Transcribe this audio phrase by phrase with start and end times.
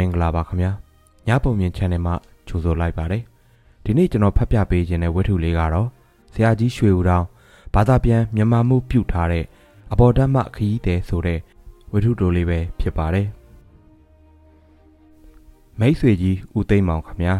[0.00, 0.72] မင်္ဂလာပါခင်ဗျာ
[1.26, 2.14] ညပုံမြင် channel မှာ
[2.48, 3.22] ကြိုဆိုလိုက်ပါတယ်
[3.84, 5.88] ဒီနေ့ကျွန်တော်ဖတ်ပြပေးခြင်းတဲ့ဝတ္ထုလေးကတော့
[6.32, 7.24] ဆရာကြီးရွှေဦးတောင်
[7.74, 9.44] ဘာသာပြန်မြန်မာမှုပြုထားတဲ့
[9.92, 11.38] အဘော်ဓမ္မခရီးတဲ့ဆိုတဲ့
[11.92, 13.28] ဝတ္ထုတိုလေးပဲဖြစ်ပါတယ်
[15.80, 17.34] မိတ်ဆွေကြီးဦးသိမ့်မောင်ခင်ဗျာ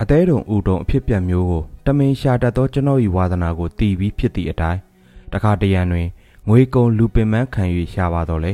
[0.00, 4.80] အသေးတုံဦးတုံအဖြစ်ပြက်မျိုးကိုတမင်ရှာတတ်သောကျွန်တော်၏ဝါသနာကိုတည်ပြီးဖြစ်သည့်အတိုင်း
[5.32, 6.08] တခါတရံတွင်
[6.48, 8.52] ငွေကုံလူပင်မန်းခံ၍ရှာပါတော့လေ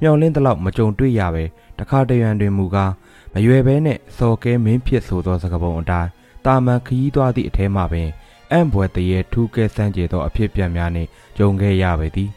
[0.00, 1.44] မျောလင်းတလောက်မကြုံတွေ့ရပဲ
[1.78, 2.92] တခါတရံတွင်မူကား
[3.32, 6.10] မရွယ်ဘဲနဲ့စော်ကဲမင်းဖြစ်ဆိုသောစကားပုံအတိုင်း
[6.44, 8.08] တာမန်ခရီးသွားသည့်အထဲမှပင်
[8.52, 12.30] အံ့ဘွယ်တရေထူးကဲစမ်းကြသောအဖြစ်ပြက်များနှင့်ကြုံခဲ့ရပေသည်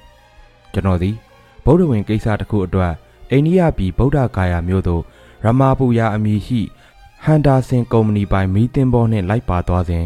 [0.73, 1.15] ကျွန်တော်သည်
[1.65, 2.93] ဗုဒ္ဓဝင်ကိစ္စတစ်ခုအတွက်
[3.31, 5.03] အိန္ဒိယပြည်ဗုဒ္ဓဂါယာမြို့သို့
[5.43, 6.61] ရမာပူယာအမည်ရှိ
[7.23, 10.05] ဟန်ဒါဆင်ကုမ္ပဏီပိုင်မီးတင်ဘောနှင့်လိုက်ပါသွားစဉ်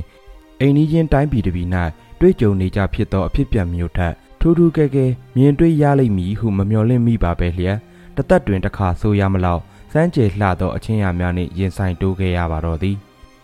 [0.60, 1.70] အိန္ဒိယတိုင်းပြည်တစ်ပြည်၌
[2.20, 7.78] တွေ့ကြုံနေကြဖြစ်သောအဖြစ်ပြက်မျိုးထက် ထူးထူးကဲကဲမြင်တွေ့ရလိမ့်မည်ဟုမမျှော်လင့်မိပါပဲလျက်
[8.16, 12.96] တသက်တွင်တစ်ခါဆိုရမလောက်စမ်းကြယ်လှသောအချင်းရာများနှင့်ရင်ဆိုင်တိုးခဲ့ရပါတော့သည်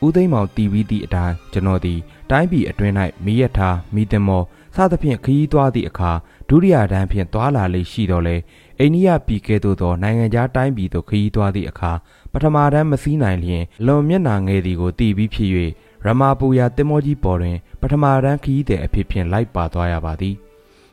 [0.05, 1.99] ဦးသိမ်းမောင်တီးပြီးသည့်အတိုင်းကျွန်တော်သည်
[2.31, 2.94] တိုင်းပြည်အတွင်း၌
[3.25, 4.44] မိရထားမိသမော
[4.75, 6.11] စသဖြင့်ခရီးသွားသည့်အခါ
[6.49, 8.36] ဒုတိယတန်းဖြင့်သွာလာလေးရှိတော်လဲ
[8.80, 11.91] အိန္ဒိယပြည်ကဲ့သို့သောနိုင်ငံခြားတိုင်းပြည်သို့ခရီးသွားသည့်အခါ
[12.33, 15.49] ပထမတန်းမစည်းနိုင်လျင်လွန်မျက်နာငယ်သည်ကိုတည်ပြီးဖြစ်၍
[16.05, 20.36] ရမာပူယာတင်မောကြီးပေါ်တွင် ပထမတန်းခရီးသည်အဖြစ်ဖြင့်လိုက်ပါသွားရပါသည်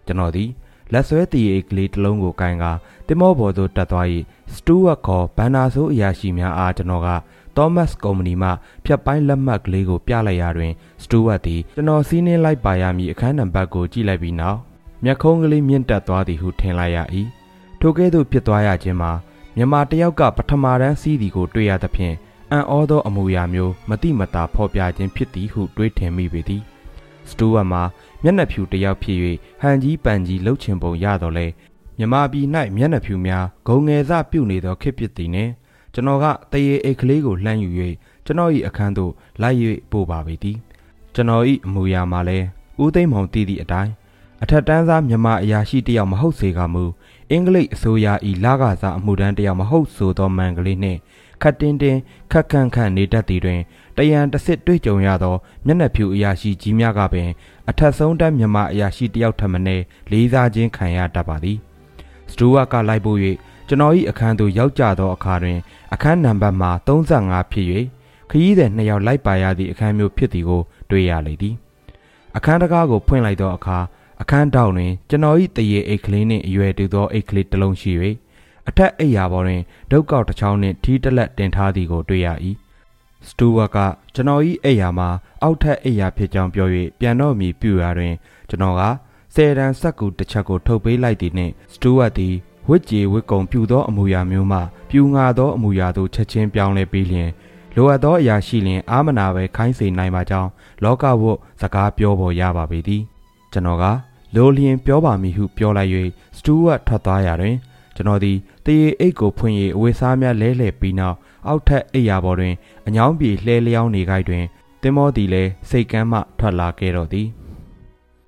[0.07, 0.51] ကျွန်တော်သည်
[0.93, 2.73] လက်ဆွဲတည်အိတ်ကလေးတစ်လုံးကိုကင်ကာ
[3.07, 4.07] တင်မောပေါ်သို့တက်သွား၏
[4.55, 7.09] စတူဝတ်ခေါ်ဘန်နာဆိုးအရာရှိများအားကျွန်တော်က
[7.57, 8.51] သောမတ်ကုမ္ပဏီမှ
[8.85, 14.59] ဖြတ်ပိုင်းလက်မှတ်ကလေးကိုပြလိုက်ရာတွင်စတူဝတ်သည်ကျွန်တော်စီးနှင်းလိုက်ပါရမည်အခန်းနံပါတ်ကိုကြည့်လိုက်ပြီးနောက်
[15.05, 16.99] မျက်ခုံးကလေးမြင့်တက်သွားသည်ဟုထင်လိုက်ရ၏
[17.81, 19.13] ထိုကဲ့သို့ဖြစ်သွားရခြင်းမှာ
[19.57, 22.15] မြန်မာတယောက်ကပထမတန်းစီးသည်ကိုတွေ့ရသဖြင့်
[22.53, 26.63] အံ့ဩသောအမူအရာမျိုးမတိမတာဖော်ပြခြင်းဖြစ်သည်ဟုတွေးထင်မိပေသည်
[27.31, 27.83] စတူဝတ်မှာ
[28.23, 29.19] မျက်နှာဖြူတယောက်ဖြစ်၍
[29.61, 31.47] ဟန်ကြီးပန်ကြီးလှုပ်ချင်ပုံရတော့လဲ
[31.99, 35.53] မြမပြည်၌မျက်နှာဖြူများဂုံငယ်စပြုတ်နေသောခေတ်ဖြစ်သည်နှင့်
[35.95, 37.71] ကျွန်တော်ကတရေအိတ်ကလေးကိုလှမ်းယူ၍
[38.25, 39.13] ကျွန်တော်၏အခန်းသို့
[39.43, 39.57] လိုက်၍
[39.91, 40.57] ပို့ပါပေသည်
[41.15, 42.39] ကျွန်တော်၏အမူအရာမှာလဲ
[42.83, 43.93] ဦးသိမ့်မောင်တည်သည့်အတိုင်း
[44.43, 46.85] အထက်တန်းစားမြမအရာရှိတယောက်မဟုတ်စေကမူ
[47.31, 48.07] အင်္ဂလိပ်အစိုးရ၏
[48.45, 50.99] လကစားအမှုတန်းတယောက်မဟုတ်ဆိုသောမန်ကလေးနှင့်
[51.45, 52.01] ခတ်တင်းတင်း
[52.33, 53.61] ခက်ခန့်ခန့်နေတတ်သည်တွင်
[53.97, 55.35] တရံတစစ်တွေ့ကြုံရသော
[55.67, 57.29] မျက်နှာဖြူအရာရှိကြီးများကပင်
[57.69, 59.67] အထက်ဆုံးတန်းမြမအရာရှိတယောက်ထမင်း
[60.11, 61.59] လေးစားခြင်းခံရတတ်ပါသည်
[62.31, 63.19] စတူဝါကလိုက်ပို့၍
[63.69, 65.59] ကျွန်တော်၏အခန်းသို့ရောက်ကြသောအခါတွင်
[65.95, 67.67] အခန်းနံပါတ်မှာ35ဖြစ်၍
[68.31, 71.55] ခရီးသည်နှစ်ယောက်လိုက်ပါရသည့်အခန်းမျိုးဖြစ်သည်ကိုတွေ့ရလေသည်
[72.37, 73.79] အခန်းတကားကိုဖွင့်လိုက်သောအခါ
[74.23, 77.93] အခန်းတောင်တွင်ကျွန်တော်၏တရေအိတ်ကလေးနှင့်အရွယ်တူသောအိတ်ကလေးတစ်လုံးရှိ၍
[78.69, 82.29] အထက်အိယာပေါ်တွင်ဒုတ်ကောက်တစ်ချောင်းနှင့်ထီးတလက်တင်ထားသည်ကိုတွေ့ရ၏
[83.29, 83.79] စတူဝါက
[84.15, 85.09] ကျွန်တော်၏အိယာမှာ
[85.43, 86.69] အောက်ထက်အိယာဖြစ်ကြောင်းပြော၍
[87.01, 88.15] ပြန်တော့မီပြူရာတွင်
[88.49, 88.83] ကျွန်တော်က
[89.35, 92.35] ဆယ်တန်းဆက်ကူတစ်ချက်ကိုထုတ်ပေးလိုက်သည်နှင့်စတူဝတ်သည်
[92.69, 94.61] ဝစ်ကြေဝစ်ကုံပြူသောအမူအရာမျိုးမှ
[94.91, 97.31] ပြူငါသောအမူအရာသို့ချက်ချင်းပြောင်းလဲပြီးလျင်
[97.77, 100.51] လိုအပ်သောအရာရှိလျင်အာမနာပဲခိုင်းစေနိုင်ပါကြောင်း
[100.83, 103.03] လောကဝတ်စကားပြောပေါ်ရပါပေသည်
[103.53, 103.85] ကျွန်တော်က
[104.35, 105.91] လိုလျင်ပြောပါမည်ဟုပြောလိုက်၍
[106.37, 107.57] စတူဝတ်ထွက်သွားရာတွင်
[107.95, 111.17] ကျွန်တော်သည်တရေအိတ်ကိုဖွင့်၍အဝေးစားများလဲလှယ်ပြီးနောက်
[111.47, 112.55] အောက်ထက်အိယာပေါ်တွင်
[112.87, 114.45] အညောင်းပြေလှဲလျောင်းနေခိုက်တွင်
[114.83, 117.27] တင်မောသည်လည်းစိတ်ကမ်းမှထွက်လာခဲ့တော့သည်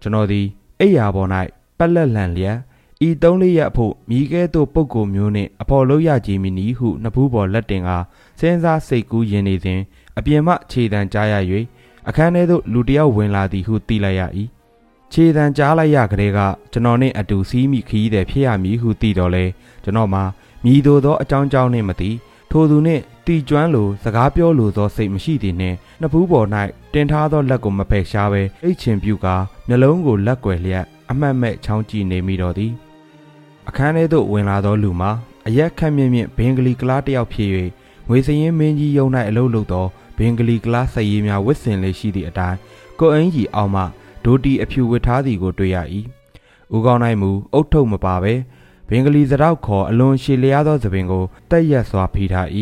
[0.00, 0.46] ကျွန်တော်သည်
[0.80, 1.28] အိယာပေါ်၌
[1.78, 2.58] ပက်လက်လန်လျက်
[3.06, 7.90] ဤသုံးလေးရက်အဖို့မိကဲသို့ပုပ်ကိုမျိုးနှင့်အဖော်လို့ရကြည်မီနီဟုနှစ်ဖူးပေါ်လက်တင်က
[8.40, 9.80] စဉ်းစားစိတ်ကူးယင်နေစဉ်
[10.18, 11.34] အပြင်မှခြေတံကြားရ၍
[12.08, 14.22] အခန်းထဲသို့လူတယောက်ဝင်လာသည်ဟုသိလိုက်ရ၏
[15.12, 16.38] ခြေတံကြားလိုက်ရကလေးက
[16.72, 19.44] ကျွန်တော်နှင့်အတူစီးမိခီးတယ်ဖြစ်ရမည်ဟုသိတော်လဲ
[19.84, 20.24] ကျွန်တော်မှာ
[20.64, 22.10] မြည်သောသောအကြောင်းကြောင်းနှင့်မသိ
[22.50, 26.46] ထိုသူနှင့်တီကျွမ်းလိုစကားပြောလိုသောစိတ်မရှိသည်နှင့်နှစ်ဖူးပေါ်၌
[26.92, 29.36] တင်ထားသောလက်ကိုမဖယ်ရှားဘဲအိတ်ချင်ပြုကာ
[29.68, 32.72] မျက်လုံးကိုလက်ကွယ်လျက်အမှတ်မဲ့ချောင်းကြည့်နေမိတော့သည်
[33.68, 35.10] အခန်းထဲသို့ဝင်လာသောလူမှာ
[35.46, 37.50] အရက်ခက်မြင့်မြင့်ဘင်္ဂလီကလားတယောက်ဖြစ်၍
[38.08, 39.86] ငွေစရင်မင်းကြီးယုံ၌အလုပ်လုပ်သော
[40.18, 42.58] ဘင်္ဂလီကလားစည်ရည်များဝစ်စင်လေးရှိသည့်အတိုင်း
[42.98, 43.82] ကိုအင်းကြီးအောင်မှ
[44.26, 45.76] ဒိုတီအဖြူဝတ်ထားသည်ကိုတွေ့ရ၏
[46.74, 48.34] ဦးကောင်း၌မူအုတ်ထုပ်မပါပဲ
[48.88, 52.48] ဘင်္ဂလီစရောက်ခေါ်အလွန်ရှည်လျားသောသပင်ကိုတက်ရက်စွာဖိထား၏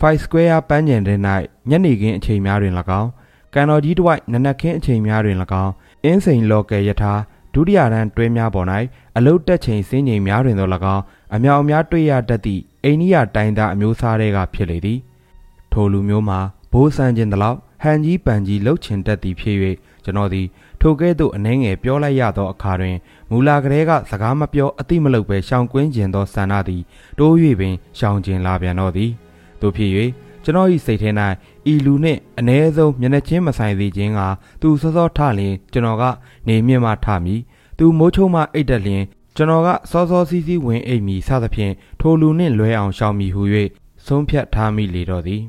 [0.00, 1.18] 5 square ပန်းကျင်တဲ့၌
[1.70, 3.10] ညနေခင်းအချိန်များတွင်၎င်း
[3.54, 5.72] ကန်တော်ကြီးတစ်ဝိုက်နနက်ခင်းအချိန်များတွင်၎င်း
[6.04, 7.12] အင်းစိန်လော်ကယ်ယထာ
[7.54, 8.66] ဒုတိယတန်းတွဲများပေါ်၌
[9.16, 11.02] အလုတ်တက်ချိန်စင်းချိန်များတွင်သော၎င်း
[11.34, 14.98] အမြောက်အများတွေ့ရတတ်သည့်အိန္ဒိယတိုင်းသားအမျိုးအစားတွေကဖြစ်လေသည်
[15.72, 16.40] ထိုလူမျိုးမှာ
[16.72, 19.56] ဘိုးဆန်းခြင်းတလောက်ဟန်ကြီးပန်ကြီးလှုပ်ချင်တတ်သည်ဖြစ်၍
[20.04, 20.46] ကျွန်တော်သည်
[20.84, 22.96] ထိုကဲ့သို့အနှဲငယ်ပြောလိုက်ရသောအခါတွင်
[23.30, 26.82] မူလာကလေးကစကားမပြောအတိမလုပ်ပဲရှောင်ကွင်းကျင်သောဆန္ဒသည်
[27.18, 29.10] တိုး၍ပင်ရှောင်ကျင်လာပြန်တော့သည်
[29.60, 29.90] တို့ဖြစ်၍
[30.44, 31.10] ကျွန်တော်၏စိတ်ထဲ၌
[31.72, 34.20] ဤလူနှင့်အ ਨੇ ဆုံးမျက်နှာချင်းမဆိုင်သေးခြင်းက
[34.60, 36.04] သူစောစောထလျင်ကျွန်တော်က
[36.48, 37.40] နေမြင့်မှထမည်
[37.78, 39.02] သူမိုးချုံမှအိတ်တက်လျင်
[39.36, 43.42] ကျွန်တော်ကစောစောစီးစီးဝင်အိတ်မီစသဖြင့်ထိုလူနှင့်လွဲအောင်ရှောင်မီဟု၍
[44.06, 45.42] ဆုံးဖြတ်ထားမိလေတော့သည်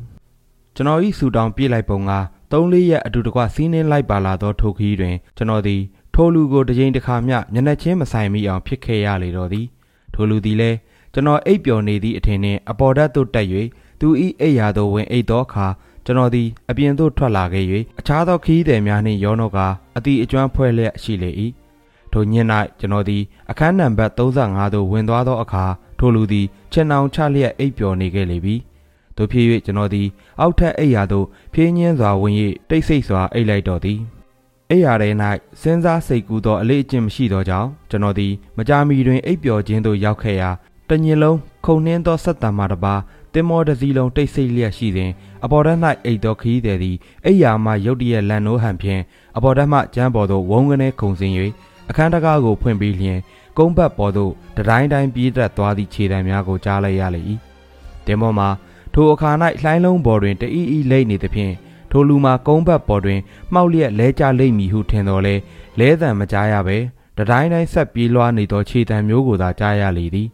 [0.75, 2.11] ကျွန်တော်ဤဆူတောင်ပြေးလိုက်ပုံက
[2.59, 5.81] ၃လေးရက်အတူတကွစီးနှင်းလိုက်ပါလာသောထိုခီးတွင်ကျွန်တော်သည်
[6.13, 9.65] ထိုလူကိုတစ်ကြိမ်တစ်ခါမျှမျက်နှာချင်းမဆိုင်မိအောင်ဖြစ်ခဲ့ရလေတော့သည်
[10.13, 10.77] ထိုလူသည်လည်း
[11.13, 13.47] ကျွန်တော်အိပ်ပျော်နေသည့်အထင်နှင့်အပေါ်ဓာတ်သို့တက်၍
[13.99, 14.07] သူ၏
[14.41, 15.67] အိပ်ရာသို့ဝင်အိပ်သောအခါ
[16.05, 17.65] ကျွန်တော်သည်အပြင်သို့ထွက်လာခဲ့၍
[17.99, 19.59] အခြားသောခီးသည်များနှင့်ရောနှောက
[19.97, 21.29] အတီအကျွမ်းဖွဲ့လျက်ရှိလေ၏
[22.11, 22.33] ထိုည၌
[22.79, 25.65] ကျွန်တော်သည်အခန်းနံပါတ်35သို့ဝင်သွားသောအခါ
[25.99, 28.55] ထိုလူသည်ခြေနှောင်ချလျက်အိပ်ပျော်နေခဲ့လေပြီ
[29.17, 30.07] တို့ဖြစ်၍ကျွန်တော်သည်
[30.39, 32.35] အောက်ထပ်အိပ်ရာသို့ဖြင်းညင်းစွာဝင်၍
[32.69, 33.99] တိတ်ဆိတ်စွာအိပ်လိုက်တော်သည်
[34.69, 35.09] အိပ်ရာထဲ၌
[35.61, 40.49] စဉ်းစားစိတ်ကူးသောအလေးအကျင့်မရှိသောကြောင့်ကျွန်တော်သည်မကြာမီတွင်အိပ်ပျော်ခြင်းသို့ရောက်ခဲ့ရာ
[40.89, 42.95] တညင်လုံးခုန်နှင်းသောဆက်တံမှတပါ
[43.33, 45.11] တင်မောတစည်းလုံးတိတ်ဆိတ်လျက်ရှိစဉ်
[45.43, 49.01] အပေါ်ဓာတ်၌အိတ်သောခီးသည်သည်အိယာမှရုတ်တရက်လန်နိုးဟန်ဖြင့်
[49.37, 51.33] အပေါ်ဓာတ်မှကျမ်းပေါ်သို့ဝုန်းကနေခုန်ဆင်း၍
[51.89, 53.19] အခန်းတကားကိုဖွင့်ပြီးလျင်
[53.57, 57.21] ကုန်းဘတ်ပေါ်သို့တတိုင်းတိုင်းပြေးတက်သွားသည့်ခြေတံများကိုကြားလိုက်ရလေ၏
[58.05, 58.49] တင်မောမှာ
[58.93, 59.31] ထိုအခါ၌
[59.63, 61.53] လှိုင်းလုံးပေါ်တွင်တအီအီလိမ့်နေသဖြင့်
[61.91, 63.19] ထိုလူမှာကုန်းဘတ်ပေါ်တွင်
[63.53, 65.35] မှောက်လျက်လဲကျလိမ့်မည်ဟုထင်တော်လဲ
[65.79, 66.77] လဲတံမကြားရပဲ
[67.17, 70.27] တတိုင်းတိုင်းဆက်ပြေးလွှားနေသောခြေတံမျိုးကိုသာကြားရလေသည်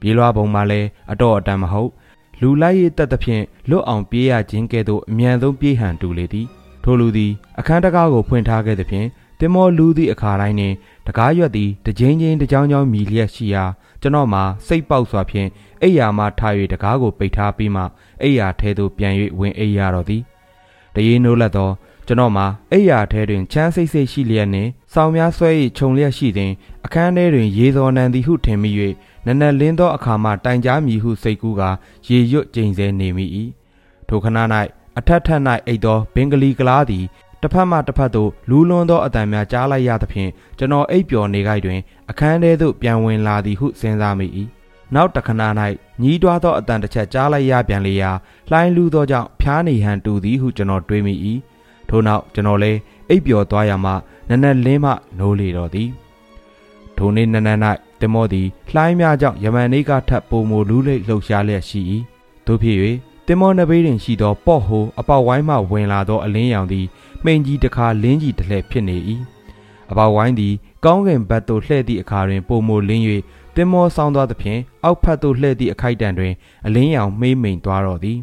[0.00, 1.90] ပြေးလွှားပုံမှာလည်းအတော့အတန်မဟုတ်
[2.40, 6.46] လူလိုက်ရတက်သဖြင့်လွတ်အောင်ပြေးရခြင်းကဲ့သို့အမြန်ဆုံးပြေးဟန်တူလေသည်
[6.84, 9.08] ထိုလူသည်အခန်းတကားကိုဖွင့်ထားခဲ့သဖြင့်
[9.38, 10.74] တင်မောလူသည့်အခါတိုင်းတွင်
[11.06, 13.64] တကားရွက်သည်တကြိမ်ချင်းတကြောင်ကြောင်မြည်လျက်ရှိရာ
[14.04, 15.48] ကျွန်တော်မှာစိတ်ပေါက်စွာဖြင့်
[15.82, 17.82] အိယာမှထား၍တကားကိုပိတ်ထားပြီးမှ
[18.22, 20.22] အိယာထဲသို့ပြန်၍ဝင်အိယာတော်သည်
[20.94, 21.70] တရေနိုးလက်သော
[22.06, 26.52] ကျွန်တော်မှာအိယာထဲတွင်ချမ်းစိတ်စိတ်ရှိလျက်နှင့်စောင်းများဆွဲ၏ခြုံလျက်ရှိသည်
[26.84, 28.70] အခန်းထဲတွင်ရေစော်နံသည်ဟုထင်မိ၍
[29.26, 31.62] နက်နက်လင်းသောအခါမှတိုင်ကြားမည်ဟုစိတ်ကူးက
[32.08, 33.26] ရေရွတ်ကျိန်ဆဲနေမိ၏
[34.08, 34.38] ထိုခဏ၌
[34.98, 37.04] အထက်ထက်၌အိတ်သောဘင်္ဂလီကလားသည်
[37.44, 41.80] တစ်ဖက်မှတစ်ဖက်သို့လူးလွန်းသောအတန်များကြားလိုက်ရသဖြင့်ကျွန်တော်အိပ်ပျော်နေခိုက်တွင်
[42.10, 44.26] အခန်းထဲသို့ပြန်ဝင်လာသည်ဟုစဉ်းစားမိ၏
[44.94, 45.42] နောက်တခဏ၌
[46.02, 48.10] ညီးတွားသောအတန်တစ်ချက်ကြားလိုက်ရပြန်လေရာ
[48.50, 51.14] လှိုင်းလူသောကြောင့်ဖျားနေဟန်တူသည်ဟုကျွန်တော်တွေးမိ၏
[51.88, 53.92] ထို့နောက်ကျွန်တော်လည်းအိပ်ပျော်သွားရမှ
[54.28, 55.88] နက်နက်လင်းမှနိုးလေတော့သည်
[56.96, 57.58] ထိုနေ့နက်နက်၌
[58.00, 61.80] တင်မောသည်လှိုင်းများကြောင့်ယမန်နေကထပ်ပုံမူလူးလိတ်လှုပ်ရှားလျက်ရှိ၏
[62.46, 62.78] တို့ဖြစ်၍
[63.26, 66.86] တင်မောနှပိတွင်ရှိသောပေါ့ဟိုအပေါက်ဝိုင်းမှဝင်လာသောအလင်းရောင်သည်
[67.24, 68.96] မှိန်ကြီးတစ်ခါလင်းကြီးတစ်လှည့်ဖြစ်နေ၏
[69.90, 70.54] အပေါက်ဝိုင်းသည်
[70.84, 73.04] ကောင်းကင်ဘတ်သို့လှည့်သည့်အခါတွင်ပုံမူလင်း၍
[73.54, 76.32] တင်မောဆောင်းသွားသဖြင့်အောက်ဖက်သို့လှည့်သည့်အခိုက်တန်တွင်
[76.66, 78.18] အလင်းရောင်မှိမ့်မိန်သွားတော့သည်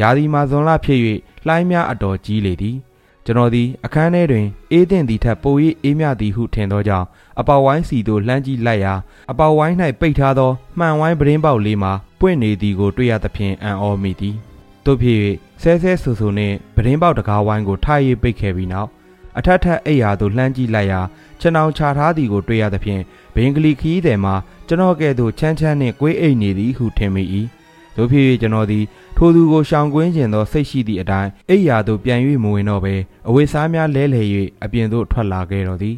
[0.00, 1.00] ရာသီမှာဇွန်လဖြစ်၍
[1.46, 2.76] လှိုင်းများအတော်ကြီးလေသည်
[3.24, 7.06] ကျွန်တော်သည်အခန်းထဲတွင်အေးတင်သည်ထက်ပို၍အေးမြသည်ဟုထင်သောကြောင့်
[7.40, 8.94] အပေါဝိုင်းစီသို့လှမ်းကြည့်လိုက်ရာ
[9.30, 14.36] အပေါဝိုင်း၌ပိတ်ထားသောမှန်ဝိုင်းပရင်းပေါက်လေးမှာ ပွင့်နေသည်ကိုတွေ့ရသဖြင့်အံ့ဩမိသည်
[14.84, 15.18] တို့ဖြစ်၍
[15.62, 18.88] ဆဲဆဲဆူဆူနှင့်ပရင်းပေါက်တကားဝိုင်းကိုထား၍ပိတ်ခဲ့ပြီးနောက်
[19.38, 21.00] အထက်ထက်အိယာသို့လှမ်းကြည့်လိုက်ရာ
[21.40, 23.02] ခြံအောင်ချထားသည်ကိုတွေ့ရသဖြင့်
[23.34, 24.34] ဘင်္ဂလီခီးသည်မှာ
[24.68, 27.22] ကျွန်တော်ကဲ့သို့ချမ်းချမ်းနှင့်ကွေးအိတ်နေသည်ဟုထင်မိ၏
[27.96, 28.84] တို့ဖြစ်၍ကျွန်တော်သည်
[29.16, 32.94] ထိုသူကိုရှောင်ကွင်းကျင်သောစိတ်ရှိသည့်အတိုင်းအိယာသို့ပြန်၍မဝင်တော့ဘဲ
[33.28, 34.26] အဝိစားများလဲလှယ်၍
[34.64, 35.96] အပြင်သို့ထွက်လာခဲ့တော်သည်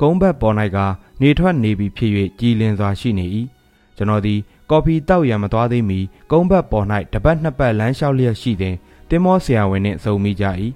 [0.00, 0.78] ကုန်းဘက်ပေါ်၌က
[1.22, 2.10] နေထွက်နေပြီဖြစ်၍
[2.40, 3.26] ကြည်လင်စွာရှိနေ၏
[3.96, 4.40] ကျွန်တော်သည်
[4.70, 8.74] ကော်ဖီတောက်ရန်မသွားသေးမီကုန်းဘက်ပေါ်၌တပတ်နှစ်ပတ်လမ်းလျှောက်လျက်ရှိသည်
[9.10, 10.44] တင်မောဆရာဝန်နှင့်စုံမိကြ၏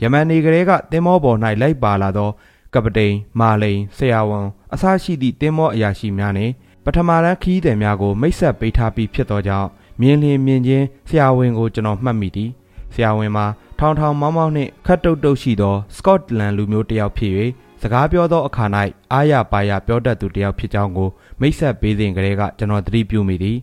[0.00, 2.30] ယမန်နေကလေးကတင်မောပေါ်၌လိုက်ပါလာသော
[2.74, 6.52] ကပတိန်မာလိန်ဆရာဝန်အစရှိသည့်တင်မောအရာရှိများနှင့်
[6.84, 9.68] ပထမတန်းခီးသည်များကိုမိတ်ဆက်ပေးထားပြီးဖြစ်သောကြောင့်
[10.00, 12.50] မြင်လျင်မြင်ချင်းဆရာဝန်ကိုကျွန်တော်မှတ်မိသည်
[12.94, 13.46] ဆရာဝန်မှာ
[13.78, 17.32] ထောင်ထောင်မောင်းမောင်းနှင့်ခတ်တုတ်တုတ်ရှိသောစကော့တလန်လူမျိုးတစ်ယောက်ဖြစ်၍
[17.82, 18.64] စကားပြောသောအခါ၌
[19.12, 21.08] အားရပါရပြောတတ်သူတစ်ယောက်ဖြစ်ကြောင်းကို
[21.40, 23.58] မိတ်ဆက်ပေးစဉ်ကလေးကကျွန်တော်သတိပြုမိသည်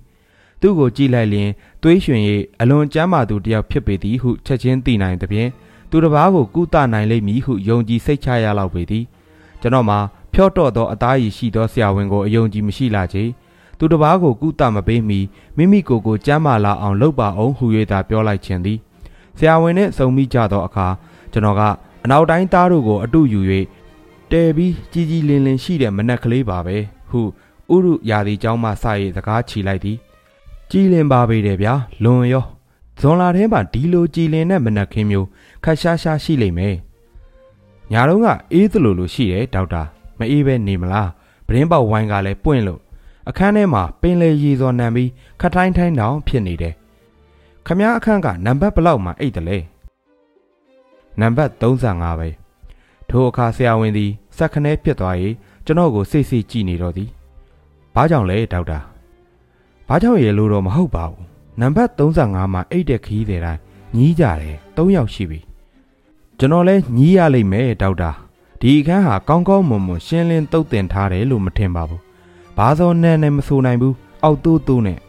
[0.62, 1.50] သူ့ကိုကြည့်လိုက်လျင်
[1.82, 2.22] သွေးရွှင်၍
[2.62, 5.50] အလွန်ကြမ်းမာသူတစ်ယောက်ဖြစ်ပေသည်ဟုချက်ချင်းသိနိုင်သဖြင့်
[5.89, 9.03] သူတစ်ပါးကိုကုသနိုင်လိမ့်မည်ဟုယုံကြည်စိတ်ချရလောက်ပေသည်
[9.62, 10.00] ကျွန်တော်မှာ
[10.34, 13.24] ဖြော့တော့သောအသားရည်ရှိသောဆရာဝန်ကိုအယုံကြည်မရှိလာချေ
[13.77, 15.20] သူတစ်ပါးကိုကုသမပေးမီ
[15.58, 18.77] မိမိကိုယ်ကိုကြမ်းမာလာအောင်လုပ်ပါအောင်ဟူ၍သာပြောလိုက်ခြင်းသည်
[19.38, 20.88] ဆရာဝန်နှင့်စုံမိကြသောအခါ
[21.32, 21.62] ကျွန်တော်က
[22.03, 23.42] အနောက်တိုင်းသားတို့ကိုအတူယူ၍
[24.32, 26.77] တဲပြီးကြီးကြီးလင်းလင်းရှိတဲ့မနက်ကလေးပါပဲ
[27.10, 27.22] ဟု
[27.75, 28.73] ဥရုရာသီเจ้าမှစ၍
[29.17, 29.99] စကားချီလိုက်သည်
[30.71, 31.75] ကြည်လင်ပါပေတယ်ဗျာ
[32.05, 32.45] လွန်ရော
[33.00, 35.26] ဇွန်လာထဲမှာဒီလိုကြည်လင်တဲ့မနက်ခင်းမျိုး
[35.64, 36.76] ခက်ရှားရှားရှိလိမ့်မယ်
[37.93, 39.83] ညာတော့ကအေးသလိုလိုရှိတယ်ဒေါက်တာ
[40.19, 41.11] မအေးပဲနေမလား
[41.47, 42.81] ပရင်းပေါက်ဝိုင်းကလည်းပွင့်လို့
[43.28, 46.75] အခန်းထဲမှာပင်လေရီစော်နံပြီးခထိုင်းထိုင်းတောင်ဖြစ်နေတယ်
[47.67, 49.59] ခမားအခန်းကနံပါတ်ဘလောက်မှအိတ်တယ်လဲ
[51.21, 52.28] နံပါတ်35ပဲ
[53.09, 55.17] ထိုအခါဆရာဝန်သည်စက်ခနဲပြစ်သွား၍
[55.67, 57.11] ကျွန်တော်ကိုစိတ်စိတ်ကြည့်နေတော့သည်
[57.94, 58.80] ဘာကြောင့်လဲဒေါက်တာ
[59.88, 61.24] ဘာကြောင့်ရေလို့တော့မဟုတ်ပါဘူး
[61.60, 63.62] နံပါတ်35မှာအိတ်တဲ့ခီးတဲ့တိုင်း
[63.96, 65.40] ညီးကြတယ်၃ယောက်ရှိပြီ
[66.38, 68.12] ကျွန်တော်လဲညီးရလိမ့်မယ်ဒေါက်တာ
[68.62, 72.02] ဒီအခန်းဟာကောင်းကောင်းမွန်မွန်ရှင်းလင်းတုတ်တင်ထားတယ်လို့မထင်ပါဘူး
[72.58, 75.00] ဘာသောနဲ့နဲ့မဆိုနိုင်ဘူးအောက်တူးတူးနဲ့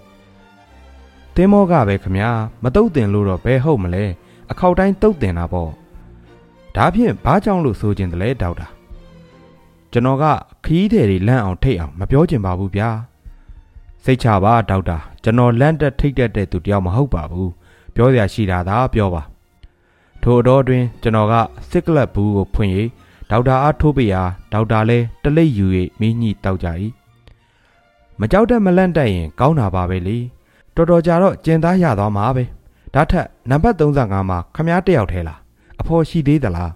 [1.34, 2.30] တင်းမောကပဲခမညာ
[2.62, 4.04] မတုတ်တင်လို့တော့ဘယ်ဟုတ်မလဲ
[4.50, 5.70] အခောက်တိုင်းတုတ်တင်တာပေါ့
[6.76, 8.66] ဒါဖြင့်ဘာကြောင့်လို့ဆိုခြင်းတလဲဒေါက်တာ
[9.92, 10.24] ကျွန်တော်က
[10.64, 12.88] ခီးတယ်တွေလန့်အောင်ထိတ်အောင်မပြောချင်ပါဘူးဗျာ
[14.04, 17.50] စိတ်ချပါဒေါက်တာကျွန်တော်လန့်တက်ထိတ်တက်တဲ့သူတယောက်မဟုတ်ပါဘူး
[17.94, 19.22] ပြောရရှိတာသာပြောပါ
[20.22, 21.34] ထို့တော့တွင်ကျွန်တော်က
[21.70, 22.72] စစ်ကလပ်ဘူးကိုဖွင့်၍
[23.30, 25.66] ဒေါက်တာအားထိုးပေးရာဒေါက်တာလည်းတလိပ်ယူ၍
[26.00, 26.68] မိညှိတောက်ကြ၏
[28.20, 30.18] မကြောက်တဲ့မလန့်တက်ရင်ကောင်းတာပါပဲလေ
[30.74, 32.44] တော်တော်ကြာတော့ကျင်သားရသွားမှာပဲ
[32.94, 35.38] ဒါထက်နံပါတ်35မှာခမားတယောက်ထဲလား
[35.80, 36.72] အဖော်ရှိသေးသလား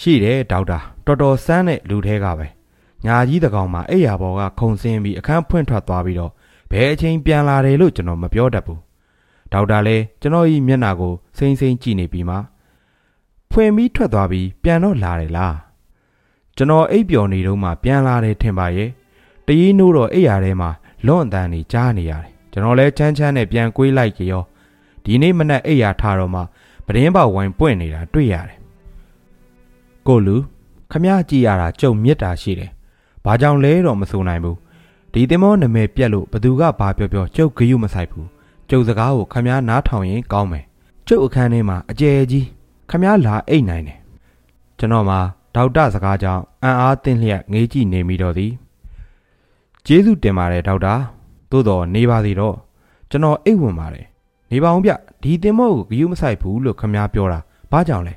[0.00, 2.46] ရှိတယ်ဒေါက်တာတော်တော်စမ်းတဲ့လူထဲကပဲ
[3.06, 6.32] ညာကြီးတကောင်မှာအိယာဘော်ကခုံစင်းပြီးအခန်းဖွင့်ထွက်သွားပြီးတော့
[6.70, 8.80] ဘယ်အချိန်ပြန်လာတယ်လို့ကျွန်တော်မပြောတတ်ဘူး
[9.52, 12.36] ဒေါက်တာလည်းကျွန်တော်ဤမျက်နှာကိုစိမ့်စိမ့်ကြည့်နေပြီးမှ
[13.50, 15.56] ဖွင့်ပြီးထွက်သွားပြီးပြန်တော့လာတယ်လား
[16.56, 18.90] ကျွန်တော်အိပ်ပျော်နေတော့မှပြန်လာတယ်ထင်ပါရဲ့
[19.46, 20.70] တရီးနိုးတော့အိယာထဲမှာ
[21.06, 24.42] လွန့်အတန်နေကြားနေရတယ်ကျွန်တော်လည်းချမ်းချမ်းနဲ့ပြန်ကွေးလိုက်ကြော
[25.04, 26.40] ဒီနေ့မနက်အိယာထားတော့မှ
[26.86, 28.58] ပဒင်းပေါဝိုင်းပွင့်နေတာတွေ့ရတယ်
[30.06, 30.36] ကိုလူ
[30.90, 32.70] ခမကြည့်ရတာကြုံမြစ်တာရှိတယ်
[33.24, 34.56] ဘာကြောင့်လဲတော့မဆိုနိုင်ဘူး
[35.12, 38.28] ဒီတင်မောနာမည်ပြက်လို့ဘသူကဘာပြောပြောကျုပ်ဂယုမဆိုင်ဘူး
[38.68, 40.64] ကျုပ်စကားကိုခမနားထောင်ရင်ကောင်းမယ်
[41.08, 42.46] ကျုပ်အခန်းထဲမှာအကျယ်ကြီး
[42.90, 43.98] ခမလာအိတ်နိုင်တယ်
[44.78, 45.18] ကျွန်တော်မှာ
[45.54, 48.52] ဒေါက်တာစကားကြောင့်အံ့အားသင့်လျက်ငေးကြည့်နေမိတော့သည်
[49.86, 50.94] ကျေးဇူးတင်ပါတယ်ဒေါက်တာ
[51.50, 52.56] သို့တော်နေပါသေးတော့
[53.10, 54.06] ကျွန်တော်အိတ်ဝင်ပါတယ်
[54.50, 57.38] နေပါအောင်ဗျဒီတင်မောကိုဂယုမဆိုင်ဘူးလို့ခမပြောတာ
[57.70, 58.14] ဘာကြောင့်လဲ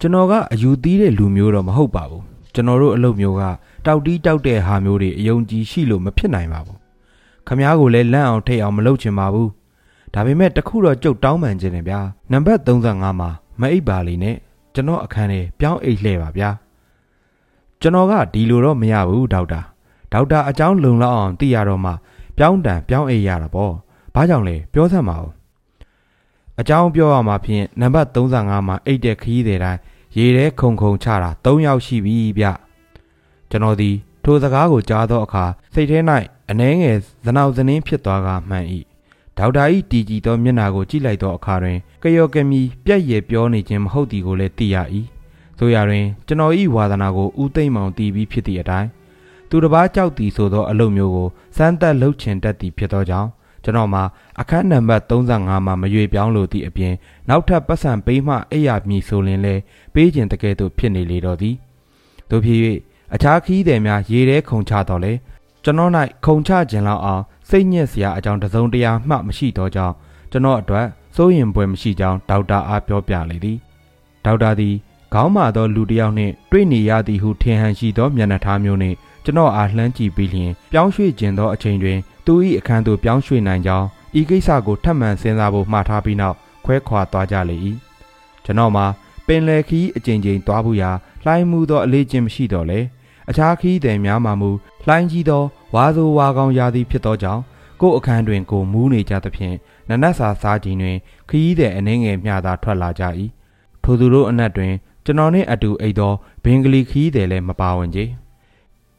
[0.00, 3.42] ကျွန်တော်ကအယူသီးတဲ့လူမျိုးတော့မဟုတ်ပါဘူး ကျွန်တော်တို့အလုပ်မျိုးက
[3.86, 6.78] တောက်တီးတောက်တဲ့ဟာမျိုးတွေအယုံကြည်ရှိလို့မဖြစ်နိုင်ပါဘူး
[7.46, 9.50] ခမားကိုလည်းလန့်အောင်ထိတ်အောင်မလုပ်ချင်ပါဘူး
[10.14, 12.00] ဒါပေမဲ့တခုတော့ကြုတ်တောင်းပန်ခြင်းတယ်ဗျာ
[12.32, 14.36] နံပါတ်35မှာမအိပ်ပါလိနဲ့
[14.74, 16.50] ကျွန်တော်အခန်းထဲပြောင်းအိတ်လှည့်ပါဗျာ
[17.80, 19.60] ကျွန်တော်ကဒီလိုတော့မရဘူးဒေါက်တာ
[20.12, 21.92] ဒေါက်တာအကြောင်းလုံလောက်အောင်သိရတော့မှ
[22.38, 23.72] ပြောင်းတန်ပြောင်းအိတ်ရတာပေါ့
[24.14, 25.30] ဘာကြောင့်လဲပြောစမ်းပါဦး
[26.60, 29.80] အကြောင်းပြောရမှာဖြင့်နံပါတ်35မှာအိတ်တဲ့ခရီးတွေတိုင်း
[30.18, 32.46] ရေထဲခုံခုံချတာ3ယောက်ရှိပြီဗျ
[33.50, 33.90] ကျွန်တော်ဒီ
[34.24, 35.44] ထိုစကားကိုကြားသောအခါ
[35.74, 35.98] စိတ်ထဲ၌
[36.50, 38.64] အနှဲငယ်ဇနောက်ဇနင်းဖြစ်သွားကမှန်၏
[39.38, 44.76] ဒေါက်တာဤတီကြည်သောမျက်နာကိုကြည့်လိုက်သောအခါတွင်ကယောကမီပြက်ရည်ပြောနေခြင်းမဟုတ်သည်ကိုလည်းသိရ၏
[45.58, 48.88] ဆိုရတွင်ကျွန်တော်ဤဝါသနာကိုဥသိမ့်မောင်တီးပြီးဖြစ်သည့်အတိုင်း
[49.48, 53.30] သူတစ်ပါးကြောက်သည်ဆိုသောအလုပ်မျိုးကိုစမ်းသပ်လှုပ်ချင်တတ်သည်ဖြစ်သောကြောင့်
[53.66, 54.02] ကျွန်တော်မှာ
[54.40, 56.94] အခန်းနံပါတ်35မှာမရွေပြောင်းလို့သည့်အပြင်
[57.28, 59.54] နောက်ထပ်ပတ်စံပေးမှအိယာမည်ဆိုရင်လဲ
[59.94, 61.54] ပေးခြင်းတကယ်တော့ဖြစ်နေလေတော့သည်
[62.30, 62.60] တို့ဖြစ်၍
[63.14, 65.12] အခြားခီးသည်များရေထဲခုန်ချတော့လေ
[65.64, 65.92] ကျွန်တော်၌
[66.24, 69.94] ခုန်ချခြင်းလောက်အောင်စိတ်ညစ်စရာအကြောင်းတစုံတရာမှမရှိတော့ကြောင်း
[70.30, 73.58] ကျွန်တော်အတွက်စိုးရင်ပွဲမရှိကြောင်းဒေါက်တာအားပြောပြလေသည်
[74.24, 74.74] ဒေါက်တာသည်
[75.14, 78.96] ခေါင်းမာသောလူတစ်ယောက်နှင့်တွေ့နေရသည်ဟုထင်ဟန်ရှိသောမျက်နှာထားမျိုးနှင့်
[79.26, 83.86] ကျွန်တော်အားလှမ်းကြည့်ပြီးလျင်ပြောင်းရွှေ့ခြင်းသောအချိန်တွင်သူ၏အခန်းသို့ပြောင်းရွှေ့နိုင်ကြောင်း
[84.20, 87.56] ဤကိစ္စကိုထပ်မံစဉ်းစားဖို့မှားထားပြီးနောက်ခွဲခွာသွားကြလေ၏
[88.44, 88.86] ကျွန်တော်မှာ
[89.26, 90.90] ပင်လယ်ခီးအကြိမ်ကြိမ်သွားဖို့ရာ
[91.24, 92.80] လှိုင်းမှုသောအလေးချင်းမရှိတော့လေ
[93.28, 94.50] အခြားခီးသည်များမှမူ
[94.86, 95.42] လှိုင်းကြီးသော
[95.74, 97.42] ဝါဆိုဝါကောင်ရာသီဖြစ်သောကြောင့်
[97.80, 99.56] ကိုယ်အခန်းတွင်ကိုမူးနေကြသဖြင့်
[99.88, 100.96] နနက်စာစားခြင်းတွင်
[101.28, 103.04] ခီးသည်အနှင်းငယ်မျှသာထွက်လာကြ၏
[103.82, 104.72] ထိုသူတို့အနက်တွင်
[105.04, 106.12] ကျွန်တော်နှင့်အတူအိတ်သော
[106.44, 108.00] ဘင်္ဂလီခီးသည်လည်းမပါဝင်ကြ။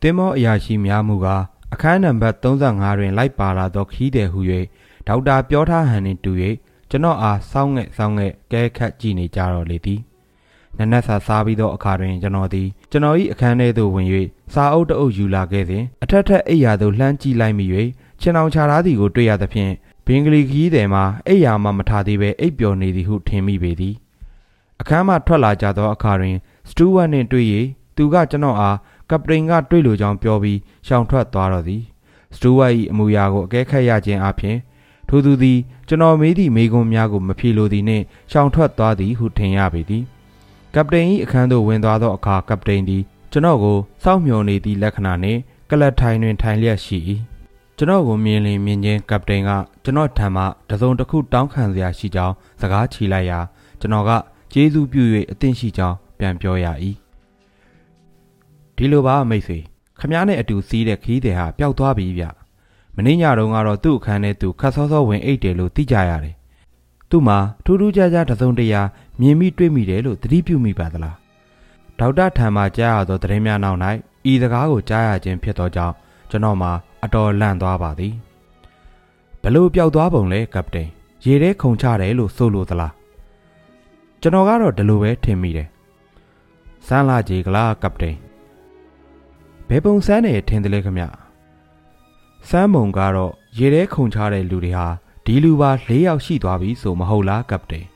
[0.02, 4.40] တင်းမောအရာရှိများမူကားအခန်းနံပါတ်35တွင်လိုက်ပါလာသောခီးသည်ဟု၍
[5.08, 6.32] ဒေါက်တာပြောထားဟန်နှင့်တူ၍
[6.90, 10.00] ကျွန်တော်အားစောင်းငဲ့စောင်းငဲ့ကဲခတ်ကြည့်နေကြတော့လေသည်
[10.78, 14.08] နနက်စာစားပြီးသောအခါတွင်ကျွန်တော်သည်ကျွန်တော်၏အခန်းထဲသို့ဝင်၍
[14.54, 17.66] စာအုပ်တအုပ်ယူလာခဲ့စဉ်အထက်ထက်အိယာသို့လှမ်းကြည့်လိုက်မိ၍
[18.22, 19.72] ခြင်အောင်ချထားသည်ကိုတွေ့ရသဖြင့်
[20.06, 23.96] ဘင်္ဂလီခီးသည်မှာအိယာမှမထားသေးပဲအိပ်ပျော်နေသည်ဟုထင်မိပေသည်
[24.82, 26.36] အခန်းမှထွက်လာကြသောအခါတွင်
[26.70, 27.46] စတူဝတ်နှင့်တွေ့၍
[27.96, 28.78] သူကကျွန်တော်အား
[29.10, 31.84] ကပတိန်ကတွေ့လိုကြောင်းပြောပြီးရှောင်ထွက်သွားတော့သည်
[32.36, 34.58] စတူဝတ်၏အမူအရာကိုအကဲခတ်ရခြင်းအပြင်
[35.10, 40.04] ထိုသူသည်ကျွန်တော်မေးသည့်မိကုံးများကိုမဖြေလိုသည်နှင့်ရှောင်ထွက်သွားသည်ဟုထင်ရပေသည်
[40.76, 46.98] ကပတိန်၏အခန်းသို့ဝင်သွားသောအခါကပတိန်သည်ကျွန်တော်ကိုစောင့်မျှော်နေသည့်လက္ခဏာနှင့်ကလတ်ထိုင်တွင်ထိုင်လျက်ရှိ၏
[47.78, 49.52] ကျွန်တော်ကိုမြင်လင်မြင်ချင်းကပတိန်က
[49.84, 53.40] ကျွန်တော်ထံမှတစုံတစ်ခုတောင်းခံစရာရှိကြောင်းစကားချီလိုက်ရာ
[53.80, 54.12] ကျွန်တော်က
[54.54, 56.68] ကျေးဇူးပြု၍အသင့်ရှိကြောင်းပြန်ပြောရ၏
[58.78, 59.60] ဒီလိုပါမိတ်ဆွေ
[60.00, 62.24] ခမားနဲ့အတူစီးတဲ့ခီးတဲ့ဟာပျောက်သွားပြီဗျ
[62.96, 66.36] မင်းညတုန်းကတော့သူ့အခန်းထဲသူခတ်စောစောဝင်အိတ်တယ်လို့သိကြရတယ်
[67.10, 68.82] သူ့မှာထူးထူးခြားခြားတစုံတရာ
[69.20, 71.18] မြင်မိတွေ့မိတယ်လို့သတိပြုမိပါသလား
[72.00, 73.80] ဒေါက်တာထံမှကြားရသောသတင်းများနောက်၌
[74.32, 75.96] ဤစကားကိုကြားရခြင်းဖြစ်သောကြောင့်
[76.30, 76.72] ကျွန်တော်မှာ
[77.04, 78.14] အတော်လန့်သွားပါသည်
[79.44, 80.90] ဘလို့ပျောက်သွားပုံလဲကပတိန်
[81.26, 82.94] ရေထဲခုန်ချတယ်လို့ဆိုလိုသလား
[84.22, 85.68] ကျွန်တော်ကတော့ဒီလိုပဲထင်မိတယ်
[86.88, 88.18] စမ်းလာကြည်ကလားကပတိန်
[89.70, 91.00] ဘယ်ပုံစမ်းနေထင်တယ်လဲခမ
[92.50, 94.88] စမ်းပုံကတော့ရေထဲခုန်ချတဲ့လူတွေဟာ
[95.26, 97.88] ဒီလူပါ၄ယောက်ရှိသွားပြီဆိုမဟုတ်လားကပတိန်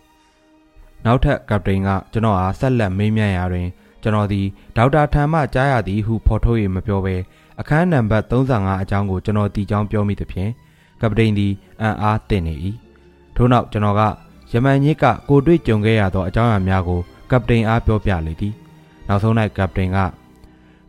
[1.05, 3.67] နောက်ထပ်ကပတိန်ကကျွန်တော်အားဆက်လက်မေးမြန်းရာတွင်
[4.01, 4.45] ကျွန်တော်သည်
[4.77, 7.15] ဒေါက်တာထံမှကြားရသည်ဟုဖော်ထုတ်၍မပြောဘဲ
[7.59, 10.51] အခန်းနံပါတ်35အကြောင်းကိုကျွန်တော်တီချောင်းပြောမိသဖြင့်
[11.01, 12.53] ကပတိန်သည်အံ့အားသင့်နေ၏
[13.35, 14.01] ထို့နောက်ကျွန်တော်က
[14.51, 16.99] ယမန်ညစ်ကကိုတွေ့ကြုံခဲ့ရသောအကြောင်းအရာများကို
[17.31, 18.53] ကပတိန်အားပြောပြလေသည်
[19.07, 19.97] နောက်ဆုံး၌ကပတိန်က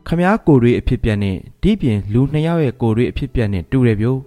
[0.07, 4.19] ခမားကိုတွေ့အဖြစ်ပြက်နှင့်ဒီပြင်လူနှစ်ယောက်ရဲ့ကိုတွေ့အဖြစ်ပြက်နှင့်တူတယ်ပြို့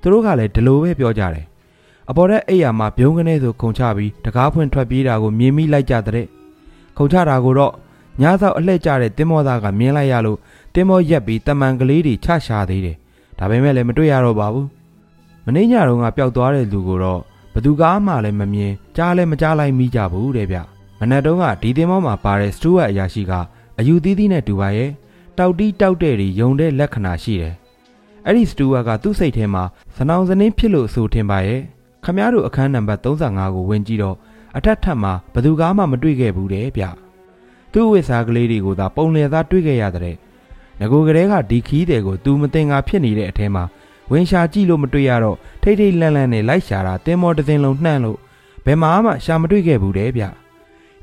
[0.00, 1.46] သူတို့ကလည်းဒီလိုပဲပြောကြတယ်
[2.10, 6.26] အပေါ်တဲ့အိယာမှာဘုံကနေဆိုခုံချပြီးတကားဖွင့်ထွက်ပြေးတာကိုမြင်မိလိုက်ကြတဲ့
[6.96, 7.72] ခုံချတာကိုတော့
[8.20, 10.38] ညသောအလှည့်ကျတဲ့တင်မောသားကမြင်လိုက်ရလို့
[10.74, 12.96] တင်မောရက်ပြီးတမန်ကလေးတွေချရှာသေးတယ်
[13.38, 14.68] ဒါပေမဲ့လည်းမတွေ့ရတော့ပါဘူး
[15.44, 17.20] မင်းညတုန်းကပျောက်သွားတဲ့လူကိုတော့
[17.54, 20.58] ဘသူကားမှလည်းမမြင်ကြားလည်းမကြားလိုက်မိကြဘူးတဲ့ဗျ
[21.00, 23.32] မနက်တုန်းကဒီတင်မောမှာပါတဲ့စတူဝတ်အရာရှိက
[23.80, 24.90] အယူသီးသီးနဲ့တူပါရဲ့
[25.38, 27.54] တောက်တီးတောက်တဲ့တွေယုံတဲ့လက္ခဏာရှိတယ်
[28.26, 29.62] အဲ့ဒီစတူဝတ်ကသူ့စိတ်ထဲမှာ
[29.96, 31.60] စနောင်စနင်းဖြစ်လို့ဆိုထင်ပါရဲ့
[32.04, 34.16] ခမားတို့အခန်းနံပါတ်35ကိုဝင်ကြည့်တော့
[34.56, 36.84] အထက်ထပ်မှာဘသူကားမှမတွေ့ခဲ့ဘူးတဲ့ဗျ
[37.72, 40.16] သူ့ဝိစားကလေးတွေကိုသာပုံလည်သားတွေ့ခဲ့ရတဲ့
[40.80, 43.64] ငကိုကလေးကဒီခီးတွေကိုသူမတင်ငါဖြစ်နေတဲ့အထဲမှာ
[44.10, 48.18] ဝင်ရှာကြည့်လို့မတွေ့ရတော့ထိတ်ထိတ်လန့်လန့်နဲ့လိုက်ရှာတာတင်းမောတစ်စင်းလုံးနှံ့လို့
[48.64, 50.24] ဘယ်မှာမှရှာမတွေ့ခဲ့ဘူးတဲ့ဗျ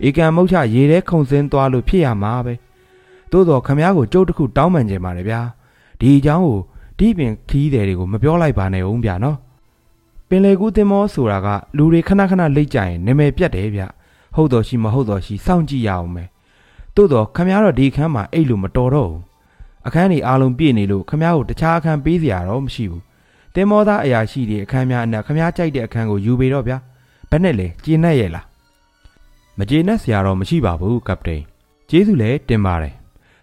[0.05, 2.53] ဧကံမုတ်ချရေထဲခုန်စင်းသွားလို့ဖြစ်ရမှာပဲ
[3.31, 5.41] သို့တော့ခမားကိုကြုတ်တစ်ခုတောင်းပန်ကြပါတယ်ဗျာ
[5.99, 6.59] ဒီအကြောင်းကို
[6.99, 9.37] ဒီပင်ခီးတယ်တွေကိုမပြောလိုက်ပါနဲ့ဦးဗျာနော်
[10.27, 13.81] ပင်လေကူးတင်မောဆိုတာကလူတွေခဏခဏလိတ်ကြရင်နာမည်ပြတ်တယ်ဗျ
[14.35, 16.29] ဟုတ်တော်ရှိမဟုတ်တော်ရှိစောင့်ကြည့်ရအောင်မယ်
[16.95, 19.21] သို့တော့ခမားတော့ဒီအခန်းမှာအိတ်လို့မတော်တော့ဘူး
[19.87, 23.03] အခန်းကြီးအားလုံးပြည့်နေလို့ခမားကိုတခြားအခန်းပေးစရာတော့မရှိဘူး
[23.55, 26.77] တင်မောသားအရာရှိတွေအခန်းများအနက်ခမားကြိုက်တဲ့အခန်းကိုယူပေတော့ဗျာ
[27.29, 28.45] ဘယ်နဲ့လဲကျေနပ်ရဲ့လား
[29.57, 31.43] မကျေနပ်စရာတော့မရှိပါဘူးကပတိန်
[31.89, 32.93] ကျေးဇူးလည်းတင်ပါတယ်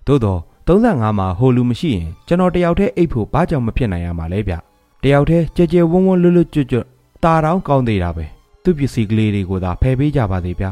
[0.07, 4.55] သို့တော့35မှာဟိုလူမရှိရင်ကျွန်တော်တယောက်တည်းအိတ်ဖို့ဘာကြောင့်မဖြစ်နိုင်ရမှာလဲဗျ
[5.03, 6.87] တယောက်တည်းကြဲကြဲဝန်းဝန်းလွတ်လွတ်ကျွတ်ကျွတ်
[7.25, 8.25] တာတောင်းကောင်းသေးတာပဲ
[8.63, 10.71] သူ့ပစ္စည်းကလေးတွေကိုသာဖယ်ပေးကြပါသေးဗျာ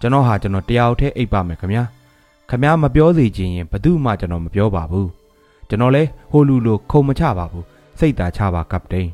[0.00, 1.84] ကျွန်တော်ဟာကျွန်တော်တယောက်တည်းအိတ်ပါမယ်ခင်ဗျာ
[2.48, 5.08] ခင်ဗျာမပြောစီခြင်းရင်ဘသူမှကျွန်တော်မပြောပါဘူး
[5.68, 7.64] ကျွန်တော်လဲဟိုလူလိုခုံမချပါဘူး
[7.98, 9.08] စိတ်သာချပါကပတိန်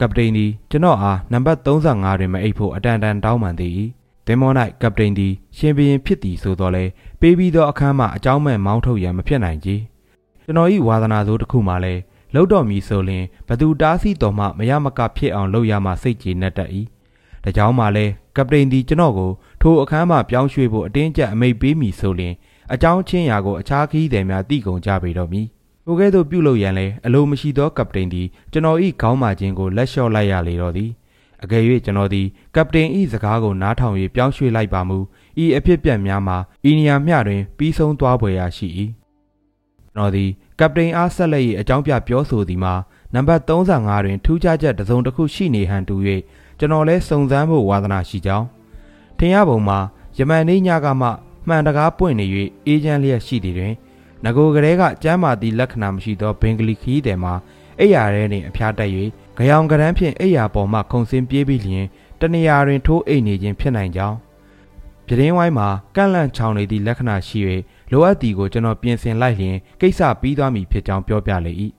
[0.00, 3.72] ကပတိန်ဒီကျွန်တော်အားနံပါတ်35တွင်မအိတ်ဖို့အတန်တန်တောင်းပန်သေး၏
[4.26, 6.84] သင်္ဘော၌ကပတိန်သည်ရှင်ဘရင်ဖြစ်သည်ဆိုတော့လဲ
[7.20, 9.68] ပေးပြီးသောအခန်းမှအကြောင်းမဲ့မောင်းထုတ်ရန်မဖြစ်နိုင်ကြ
[10.44, 12.00] ကျွန်တော်၏ဝါသနာစိုးတစ်ခုမှလည်း
[12.34, 16.70] လောက်တော်မီဆိုလင်ဘသူတားဆီးတော်မှမရမကဖြစ်အောင်လုပ်ရမှစိတ်ကြည်နှက်တတ်၏
[17.44, 18.06] ဒါကြောင့်မှလဲ
[18.36, 19.30] ကပတိန်သည်ကျွန်တော်ကို
[19.62, 22.34] ထိုအခန်းမှပြောင်းရွှေ့ဖို့အတင်းကျပ်အမိတ်ပေးမိဆိုလင်
[22.72, 25.46] အကြောင်းချင်းရာကိုအခြားခီးသည်များသိကုန်ကြပေတော့မည်
[25.84, 30.90] ထိုကဲ့သို့ပြုလုပ်ရန်လဲအလိုမရှိသောကပတိန်သည်ကျွန်တော်၏ခေါင်းမာခြင်းကိုလက်လျှော့လိုက်ရလေတော့သည်
[31.42, 34.98] အကယ်၍ကျွန်တော်သည်ကပတိန်၏စကားကိုနားထောင်၍ပြောင်းရွှေ့လိုက်ပါမူ
[35.42, 36.36] ဤအဖြစ်ပြက်များမှာ
[36.68, 38.68] ဤနေရာမျှတွင်ပြီးဆုံးသွားဖွယ်ရာရှိ၏
[39.94, 42.74] ကျွန်တော်သည်ကပတိန်အားဆက်လက်၏အကြောင်းပြပြောဆိုသည်မှာ
[43.14, 45.96] နံပါတ်35တွင်ထူးခြားချက်တစ်စုံတစ်ခုရှိနေဟန်တူ၍
[46.58, 48.46] ကျွန်တော်လည်းစုံစမ်းဖို့ဝါသနာရှိကြောင်း
[49.18, 49.78] ထင်ရပုံမှာ
[50.18, 51.08] ယမန်နေ့ညကမှ
[51.48, 52.26] မှန်တကားပွင့်နေ၍
[52.66, 53.74] အေးချမ်းလျက်ရှိသည်တွင်
[54.24, 57.34] ငကိုကလေးကကျမ်းမာသည့်လက္ခဏာမရှိသောဘင်္ဂလီခီးသည်မှာ
[57.80, 58.90] အိယာရဲနှင့်အဖျားတက်၍
[59.36, 61.86] ကြောင်ကရန်းဖြင့်အိယာပေါ်မှခုံစင်းပြေးပြီးလျင်
[62.20, 64.16] တနေရာတွင်ထိုးအိတ်နေခြင်းဖြစ်နိုင်ကြောင်း
[65.06, 67.40] ပြတင်းဝိုင်းမှာကန့်လန့်ချောင်နေသည့်လက္ခဏာရှိ၍
[67.90, 71.52] လိုအပ်သည်ကိုကျွန်တော်ပြင်ဆင်လိုက်လျင်ကိစ္စပြီးသွားမည်ဖြစ်ကြောင်းပြောပြလေ၏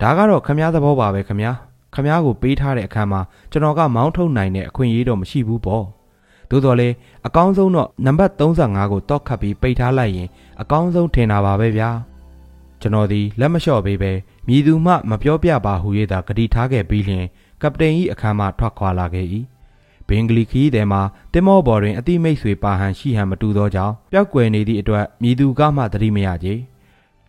[0.00, 1.56] ဒါကတော့ခမားသဘောပါပဲခမား
[1.94, 5.84] ခမားကိုပေးထားတဲ့အခန်းမှာကျွန်တော်ကမောင်းထုတ်နိုင်တဲ့အခွင့်အရေးတော့မရှိဘူးပေါ့
[6.50, 6.88] သို့တော်လေ
[7.26, 10.28] အကောင်းဆုံးတော့နံပါတ်35ကိုတောက်ခတ်ပြီးပိတ်ထားလိုက်ရင်
[10.60, 11.90] အကောင်းဆုံးထင်တာပါပဲဗျာ
[12.80, 14.12] ကျွန်တော်ဒီလက်မလျှော့ပေးပဲ
[14.46, 17.26] မြည်သူမှမပြောပြပါဟု၍သာဂတိထားခဲ့ပြီးလျှင်
[17.62, 19.26] ကပတိန်၏အခန်းမှထွက်ခွာလာခဲ့၏
[20.08, 26.48] ဘင်္ဂလီခီးသည်မှာတင်မောဘော်တွင်အတိမိတ်ဆွေပါဟန်ရှိဟန်မတူသောကြောင့်ပျောက်ကွယ်နေသည့်အတွက်မြည်သူကမှသတိမရကြ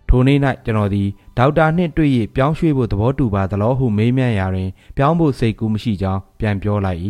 [0.09, 6.99] ထိုနေ့၌ကျွန်တော်သည်ဒေါက်တာနှင့်တွေ့၍ပြောင်းရွှေ့ဖို့သဘောတူပါသလားဟုမေးမြန်းရာတွင်ပြောင်းဖို့စိတ်ကူးမရှိကြောင်းပြန်ပြောလိုက်၏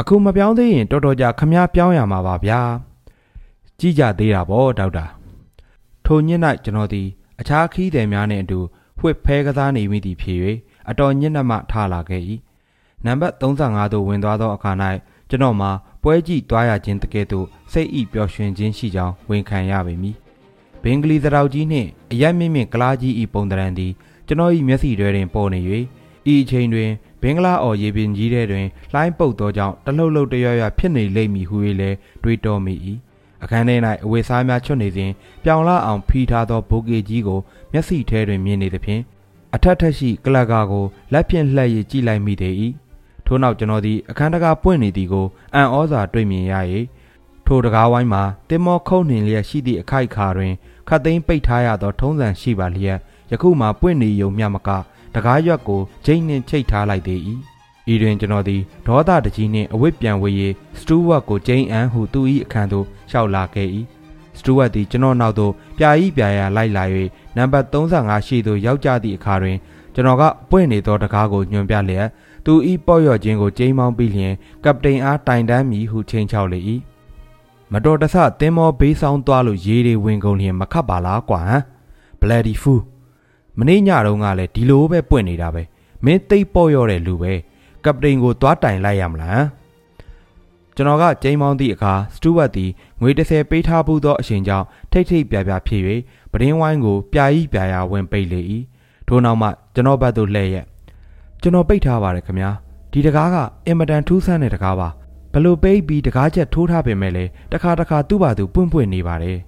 [0.00, 2.60] အခုမပြောင်းသေးရင်တော်တော်ကြာခမားပြောင်းရမှာပါဗျာ
[3.78, 5.06] ကြည့်ကြသေးတာပေါ့ဒေါက်တာ
[6.04, 6.30] ထိုည၌
[6.64, 7.08] ကျွန်တော်သည်
[7.40, 8.60] အခြားခီးသည်များနှင့်အတူ
[8.98, 10.38] ဖွက်ဖဲကစားနေမိသည်ဖြစ်၍
[10.90, 12.22] အတော်ညစ်နှမှထလာခဲ့၏
[13.06, 14.72] နံပါတ်35သို့ဝင်သွားသောအခါ၌
[15.28, 15.70] ကျွန်တော်မှာ
[16.02, 20.16] ပွဲကြည့်သွားရခြင်းတကယ်သို့စိတ်ဤပျော်ရွှင်ခြင်းရှိကြောင်းဝန်ခံရပေမည်
[20.82, 23.92] ဘင်္ဂလီသရောက်ကြီးနှင့်အရက်မြင့်မြင့်ကလားကြီးဤပုံတရံသည်
[24.26, 25.60] ကျွန်တော်၏မျက်စိတွင်ပေါ်နေ၍
[26.32, 26.90] ဤအချိန်တွင်
[27.22, 32.74] ဘင်္ဂလားအော်ရေပင်ကြီးထဲတွင်လှိုင်းပုတ်သောကြောင့်တလှုပ်လှုပ်တရွရွဖြစ်နေလိမ့်မည်ဟု၍လည်းတွေးတောမိ၏
[33.42, 35.10] အခန်းထဲ၌အဝေစားများချွတ်နေစဉ်
[35.44, 37.40] ပြောင်လာအောင်ဖီးထားသောဘိုးကေကြီးကို
[37.74, 39.02] မျက်စိထဲတွင်မြင်နေသဖြင့်
[39.54, 42.54] အထက်ထက်ရှိကလကာကိုလက်ဖြင့်လှည့်ရကြည့်လိုက်မိသေး၏
[43.26, 46.54] ထို့နောက်ကျွန်တော်သည်အခန်းတကာပွင့်နေသည်ကိုအံ့ဩစွာတွေ့မြင်ရ၏
[47.46, 50.52] ထိုတကားဝိုင်းမှာတင်မောခုန်နှင်လျက်ရှိသည့်အခိုက်ခါတွင်
[50.88, 52.98] ခတ်သိမ်းပိတ်ထားရသောထုံးစံရှိပါလျက်
[53.30, 54.70] ယခုမှပွင့်နေုံမျှမက
[55.14, 57.20] တကားရွက်ကိုဂျိတ်နှင့်ချိတ်ထားလိုက်သေး၏
[57.92, 60.30] ဤတွင်ကျွန်တော်သည်ဒေါသတကြီးနှင့်အဝတ်ပြန်ဝေ၍
[60.78, 63.68] စတူဝတ်ကိုဂျိန်အန်ဟုသူ၏အခန်းသို့လျှောက်လာခဲ့၏
[64.44, 66.84] စတူဝတ်သည်ကျွန်တော်နောက်သို့ပြာဤပြာရလိုက်လာ၍
[67.36, 69.56] နံပါတ်35ရှိသို့ရောက်ကြသည့်အခါတွင်
[69.94, 72.06] ကျွန်တော်ကပွင့်နေသောတကားကိုညွှန်ပြလျက်
[72.44, 76.58] သူဤပေါ့ရော့ခြင်းကိုကျိမ်းမောင်းပြီးလျင်ကပတိန်အားတိုင်တန်းမည်ဟုချိန်ချောက်လေ၏
[77.72, 81.62] မတော်တဆသင်းမောဘေးဆောင်သွားလို့ရေတွေဝင်ကုန်လျင်မခတ်ပါလားကွာဟမ်
[82.20, 82.74] ဘလက်ဒီဖူ
[83.58, 85.62] မနေ့ညတုန်းကလည်းဒီလိုပဲပွင့်နေတာပဲ
[86.04, 87.32] မင်းသိပ်ပေါ့ရော့တဲ့လူပဲ
[87.84, 89.40] ကပတိန်ကိုသွားတိုင်လိုက်ရမလား
[90.76, 95.82] ကျွန်တော်ကကျိမ်းမောင်းသည့်အခါစတူဝတ်သည်ငွေ30ပေးထားဘူးသောအရှင်ကြောင့်ထိတ်ထိတ်ပြပြဖြစ်၍
[96.32, 98.40] ပဒင်းဝိုင်းကိုပြာဤပြာရာဝင်ပိတ်လေ၏
[99.08, 100.66] ထို့နောက်မှကျွန်တော်ဘက်သို့လှည့်ရက်
[101.42, 102.50] ကျွန်တော်ပိတ်ထားပါတယ်ခင်ဗျာ
[102.92, 104.88] ဒီတကားကအင်မတန်ထူးဆန်းတဲ့တကားပါ
[105.32, 109.38] ဘလို့ပိတ်ပြီးတကားချက်ထိုးထားပင်မဲ့လေတခါတခါသူ့ဘာသူပွင့်ပွင့်နေပါတယ်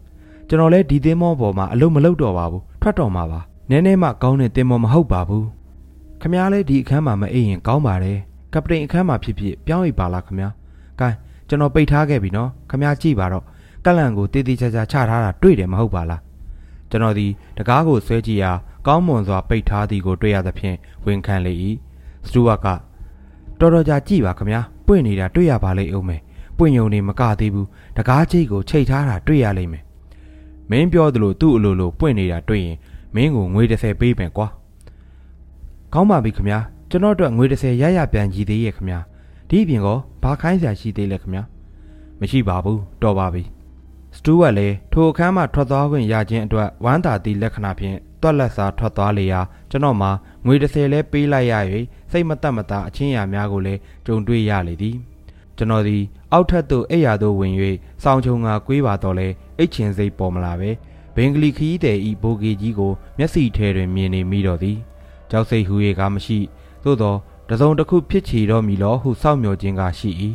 [0.49, 5.47] ကျွန်တော်လည်းဒီသင်းမောပေါ်မှာအလုံးမလုံးတော့ပါဘူးထွက်တော်မှာပါနည်းနည်းမှကောင်းတဲ့သင်းမောမဟုတ်ပါဘူး
[6.21, 8.19] ခမားလည်းဒီအခန်းမှာမအိပ်ရင်ကောင်းပါတယ်
[8.55, 10.53] ကပတိန်အခန်းမှာဖြစ်ဖြစ်ပြောင်းအိပ်ပါလားခမား
[11.01, 11.09] ကဲ
[11.49, 13.45] ကျွန်တော်ပိတ်ထားခဲ့ပြီနော်ခမားကြည့်ပါတော့
[13.85, 16.21] ကလန့်ကိုတေးသေးချာချာချထားတာတွေ့တယ်မဟုတ်ပါလား
[16.91, 17.27] ကျွန်တော်ဒီ
[17.59, 18.53] တကားကိုဆွဲကြည့်ရာ
[18.87, 21.53] ကောင်းမွန်စွာပိတ်ထားသည်ကိုတွေ့ရသဖြင့်ဝန်ခံလေ၏
[22.27, 22.67] စတူဝတ်က
[23.61, 26.23] တော်တော်ကြာကြည့်ပါခမားပွင့်နေတာတွေ့ရပါလိမ့်ဦးမယ်
[26.59, 29.85] ပွင့်ယုံနေမကသေးဘူးတကားချိတ်ကိုချိတ်ထားတာတွေ့ရလိမ့်မယ်
[30.71, 32.77] မင်းပြောသလိုသူ့အလိုလိုပွင့်နေတာတွေ့ရင်
[33.15, 34.47] မင်းကိုငွေ30ပေးမယ်ကွာ
[35.93, 39.03] ကောင်းပါပြီခမားကျွန်တော်အတွက်ငွေ30ရရပြန်ကြည့်သေးရဲ့ခမား
[39.49, 41.47] ဒီအပြင်ကောဘာခိုင်းစရာရှိသေးလဲခမား
[42.21, 43.43] မရှိပါဘူးတော်ပါပြီ
[44.17, 50.09] စတူးဝတ်လည်းထိုအခန်းမှထွက်သွားခွင့်ရခြင်းအတွက်ဝမ်းသာသည့်လက္ခဏာဖြင့်တွက်လက်စာထွက်သွားလေရာကျွန်တော်မှ
[50.47, 51.55] ငွေ30လဲပေးလိုက်ရ၍
[52.11, 54.97] စိတ်မတက်မသားအချင်းရာများကိုလည်းကြုံတွေ့ရလေသည်
[55.57, 57.55] ကျွန်တော်သည်အောက်ထပ်သို့အိယာသို့ဝင်၍
[58.03, 59.29] စောင်းချုံငါကွေးပါတော့လဲ
[59.59, 60.71] အိတ်ချင်စိတ်ပေါ်မလာပဲ
[61.17, 64.79] ဘင်္ဂလီခီးတဲ့ဤဘိုဂီကြီးကိုမျက်စိထဲတွင်မြင်နေမိတော့သည်
[65.31, 66.39] ကြောက်စိတ်ဟူ၍ကမရှိ
[66.85, 67.15] သို့သော
[67.51, 70.11] တစုံတစ်ခုဖြစ်ချီတော့မီလောဟုစောင့်မျှော်ခြင်းကရှိ၏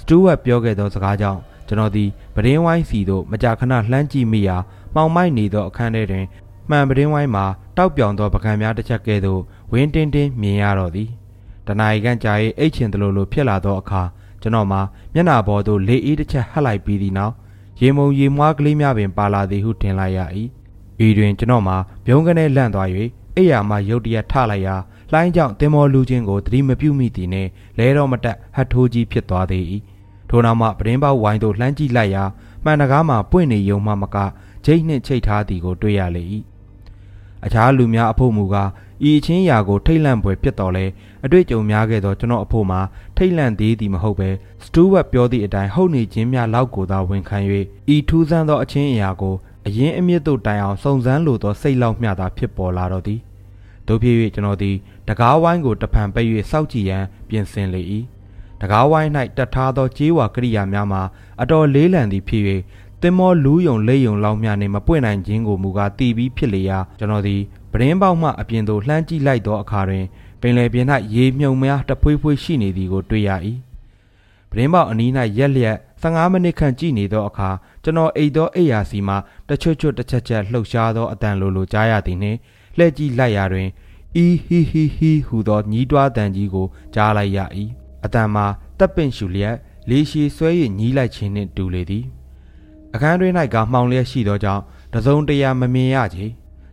[0.00, 4.56] စတူဝတ်ပြောခဲ့သောစကားကြောင့်ကျွန်တော်သည်ပဒင်းဝိုင်းစီသို့မကြာခဏလှမ်းကြည့်မိရာ
[4.94, 6.24] မှောင်မိုက်နေသောအခန်းထဲတွင်
[6.70, 7.44] မှန်ပဒင်းဝိုင်းမှာ
[7.76, 9.40] တောက်ပြောင်သောပကံများတစ်ချက်ကဲ့သို့
[9.72, 11.08] ဝင်းတင်းတင်းမြင်ရတော့သည်
[11.66, 14.02] တနာ ਈ ကန်ကြာ၏အိတ်ချင်သလိုလိုဖြစ်လာသောအခါ
[14.42, 14.80] ကျွန်တော်မှာ
[15.14, 17.34] မျက်နာပေါ်သို့လေအေးတစ်ချက်ဟပ်လိုက်ပြီးသည့်နောက်
[17.80, 20.20] ရေမုံရေမွားကလေးများပင်ပါလာသည်ဟုထင်လိုက်ရ၏
[21.06, 22.88] ဤတွင်ကျွန်တော်မှာပြုံးကနေလန့်သွား၍
[23.36, 24.76] အိယာမှရုတ်တရက်ထလိုက်ရာ
[25.12, 29.64] လှိုင်းကြောင့်တင်မောလူချင်းကိုသတိမပြုမိသည်နှင့်လဲတော်မတက်ဟတ်ထိုးကြီးဖြစ်သွားသေး၏
[30.30, 32.24] ထို့နောက်မှပဒင်းပေါက်ဝိုင်းသို့လှမ်းကြည့်လိုက်ရာ
[32.64, 34.16] မှန်တကားမှာပွင့်နေယုံမှမက
[34.64, 36.22] ဂျိတ်နှင့်ချိတ်ထားသည်ကိုတွေ့ရလေ၏
[37.44, 38.70] အခြားလူများအဖို့မူကား
[39.08, 40.84] ဤအချင်းရာကိုထိတ်လန့်ပွဲဖြစ်တော်လဲ
[41.24, 42.80] အတွေ့အကြုံများခဲ့သောကျွန်တော်အဖို့မှာ
[43.16, 44.28] ထိတ်လန့်သေးသည်မဟုတ်ပဲ
[44.64, 47.38] စတူဝတ်ပြောသည့်အတိုင်းဟုတ်နေခြင်းများလောက်ကိုသာဝန်ခံ၍
[47.94, 49.34] ဤထူးဆန်းသောအချင်းအရာကို
[49.66, 53.20] အရင်အမြင့်သို့တိုင်အောင်စုံစမ်းလိုသောစိတ်လောက်မျှသာဖြစ်ပေါ်လာတော့သည်
[53.88, 54.76] တို့ဖြစ်၍ကျွန်တော်သည်
[55.08, 57.82] တကားဝိုင်းကိုတဖန်ပိတ်၍စောက်ကြည့်ရန်ပြင်ဆင်လေ၏
[58.60, 61.02] တကားဝိုင်း၌တက်ထားသောကြေးဝါကရိယာများမှာ
[61.42, 62.42] အတော်လေးလံသည်ဖြစ်၍
[63.02, 67.40] တင်မောလူးယုံလေးယုံလောက်များနှင့်မပွင့်နိုင်ခြင်းကိုမူကားတီးပြီးဖြစ်လေရာကျွန်တော်သည်
[67.72, 70.04] ပရင်းပေါက်မှအပြင်သို့လှမ်းကြည့်လိုက်သောအခါတွင်
[70.40, 73.30] ပင်လယ်ပြင်၌ရေမြုံများတဖွေးဖွေးရှိနေသည်ကိုတွေ့ရ၏
[74.50, 77.50] ပရင်းပေါက်အနီး၌ရက်လျက်15မိနစ်ခန့်ကြည့်နေသောအခါ
[77.82, 79.14] ကျွန်တော်အိတ်သောအိယာစီမှ
[79.48, 82.38] တချွတ်ချွတ်တစ်ချက်ချက်လှုပ်ရှားသောအတန်လိုလိုကြားရသည်နှင့်
[82.78, 83.68] လှည့်ကြည့်လိုက်ရာတွင်
[84.16, 87.38] အီဟီဟီဟီဟူသောညီးတွားတန်ကြီးကိုကြားလိုက်ရ၏
[88.04, 88.46] အတန်မှာ
[88.78, 89.56] တပ်ပင့်ရှူလျက်
[89.90, 92.04] လေရှည်ဆွဲ၍ညီးလိုက်ခြင်းနှင့်တူလေသည်
[92.94, 94.62] အခန်းတွင်၌ကမှောင်လျက်ရှိသောကြောင့်
[94.94, 96.26] တစုံတရာမမြင်ရချေ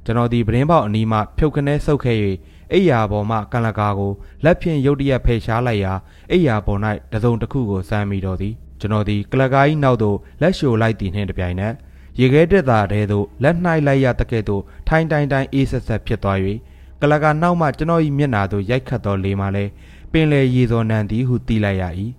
[0.05, 2.17] ကျွန်တော်ဒီပရင်းပေါက်အနီးမှဖြုတ်ခနဲဆုပ်ခဲ့၍
[2.73, 4.11] အိယာပေါ်မှကန်လကာကို
[4.43, 5.93] လက်ဖြင့်ရုတ်တရက်ဖယ်ရှားလိုက်ရာ
[6.31, 6.79] အိယာပေါ်၌
[7.13, 11.73] တစုံတစ်ခုကိုစမ်းမိတော်သည်ကျွန်တော်ဒီကလကာကြီးနောက်သို့လက်လျှိုလိုက်သည်နှင့်တပြိုင်နက်
[12.19, 16.37] ရေခဲတက်တာတဲသို့လက်နှိုက်လိုက်ရတကဲ့သို့ထိုင်းတိုင်းတိုင်းအေးဆက်ဆက်ဖြစ်သွား၍
[17.01, 19.71] ကလကာနောက်မှကျွန်တော်၏မျက်နာသို့ရိုက်ခတ်သောလေမှလည်း
[20.11, 21.83] ပင်လေရေစော်နံသည်ဟုသိလိုက်ရ၏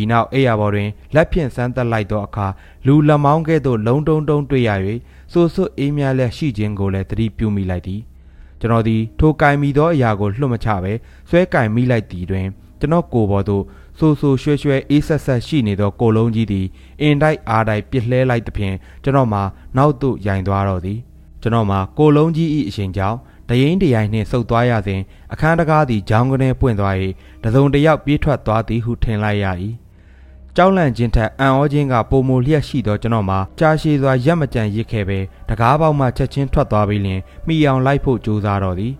[0.00, 2.46] ဤနောက်အိယာပေါ်တွင်လက်ဖြင့်စမ်းသက်လိုက်သောအခါ
[2.86, 4.70] လူလမောင်းကဲ့သို့လုံးတုံတုံတွေ့ရ၍
[5.32, 8.00] စိုးစွအေးမြလက်ရှိခြင်းကိုလည်းသတိပြုမိလိုက်သည်
[8.60, 10.92] ကျွန်တော်သည်ထိုကင်မိသောအရာကိုလွှတ်မချပဲ
[11.28, 12.46] ဆွဲကင်မိလိုက်သည်တွင်
[12.80, 13.64] ကျွန်တော်ကိုယ်ပေါ်သို့
[14.02, 16.66] ဆူဆူရွှဲရွှဲအေးဆက်ဆက်ရှိနေသောကိုလုံးကြီးသည်
[17.00, 19.42] အင်တိုက်အားတိုက်ပစ်လှဲလိုက်သဖြင့်ကျွန်တော်မှာ
[19.76, 20.98] နောက်သို့ရိုင်သွားတော့သည်
[21.42, 25.00] ကျွန်တော်မှာကိုလုံးကြီး၏အရှင်ကြောင့်တရင်တရိုင်နှင့်ဆုတ်သွားရစဉ်
[25.32, 26.94] အခန်းတကားသည်ဂျောင်းကနေပွင့်သွား၍
[27.44, 29.46] တစုံတယောက်ပြေးထွက်သွားသည်ဟုထင်လိုက်ရ၏
[30.56, 38.92] ကြောက်လန့်ခြင်းထက်အံ့ဩခြင်းကပုံမလျက်ရှိသောကျွန်တော်မှာကြာရှည်စွာရက်မကြံရစ်ခဲ့ပဲတကားပေါက်မှချက်ချင်းထွက်သွားပြီးလျင်မိအောင်လိုက်ဖို့ကြိုးစားတော့သည်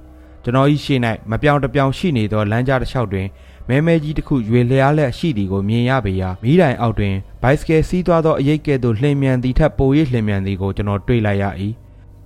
[0.45, 3.27] ကျွန်တော်၏ရှေ့၌မပြောင်တပြောင်ရှိနေသောလမ်းကြားတစ်လျှောက်တွင်
[3.69, 11.45] မဲမဲကြီးတစ်ခုရွေလျားလက်ရှိသည်ကိုမြင်ရပေရာမိတိုင်အောက်တွင်ဘိုက်စကယ်စီးသွားသောအရိတ်ကဲ့သို့လှင်မြန်သည်ထက်ပို၍လှင်မြန်သည်ကိုကျွန်တော်တွေ့လိုက်ရ၏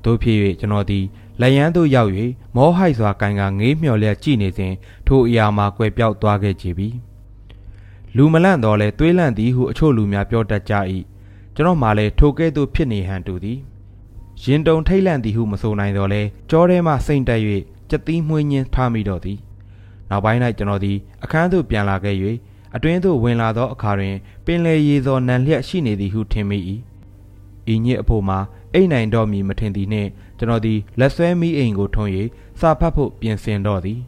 [0.04, 1.04] တို့ဖြစ်၍ကျွန်တော်သည်
[1.40, 2.10] လက်ရန်သို့ရောက်၍
[2.56, 4.74] မောဟိုက်စွာကန်ကငေးမျော်လျက်ကြည့်နေစဉ်
[5.06, 6.88] ထိုအရာမှာကွယ်ပြောက်သွားခဲ့ကြပြီ
[8.16, 10.74] လူမလန့်တော့လဲတွေးလန့်သည်ဟုအချို့လူများပြောတတ်ကြ၏
[11.54, 13.58] ကျွန်တော်မှလည်းထိုကဲ့သို့ဖြစ်နေဟန်တူသည်
[14.42, 17.40] ရင်တုံထိတ်လန့်သည်ဟုမဆိုနိုင်တော့လဲကြောထဲမှစိမ့်တက်၍
[17.90, 19.38] ကြက်သီးမှွင်းခြင်းထားမိတော့သည်
[20.10, 22.16] နောက်ပိုင်း၌ကျွန်တော်သည်အခန်းသို့ပြန်လာခဲ့၍
[22.76, 26.58] အတွင်းသို့ဝင်လာသောအခါတွင် ပင်လေရေသောနံလျက်ရှိနေသည်ဟုထင်မိ၏
[27.72, 28.38] ဤညစ်အဖို့မှာ
[28.74, 32.10] အိတ်နိုင်တော့မီမထင်သည်နှင့်ကျွန်တော်သည်လက်ဆွဲမိအိမ်ကိုထွန်း၍
[32.60, 34.00] စာဖတ်ဖို့ပြင်ဆင်တော့သည်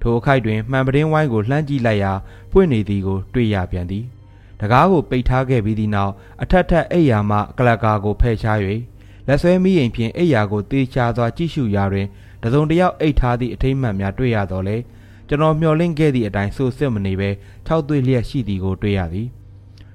[0.00, 2.12] ထိုအခိုက်တွင်မှန်ပတင်းဝိုင်းကိုလှမ်းကြည့်လိုက်ရာ
[2.52, 4.04] ပွင့်နေသည်ကိုတွေ့ရပြန်သည်
[4.60, 6.12] တကားကိုပိတ်ထားခဲ့ပြီးသည့်နောက်
[6.42, 8.58] အထက်ထက်အိယာမှကလကာကိုဖယ်ရှား၍
[9.26, 12.06] လက်ဆွဲမိအိမ်ဖြင့်အိယာကိုတေချာစွာကြည့်ရှုရာတွင်
[12.42, 14.76] တစုံတယောက်အိတ်ထားသည့်အထိမ်းမှန်များတွေ့ရတော့လေ
[15.32, 17.30] ကျွန်တော်မျှော်လင့်ခဲ့သည့်အတိုင်းစိုးစစ်မနေဘဲ
[17.66, 19.28] ၆သွေးလျက်ရှိသည်ကိုတွေ့ရသည်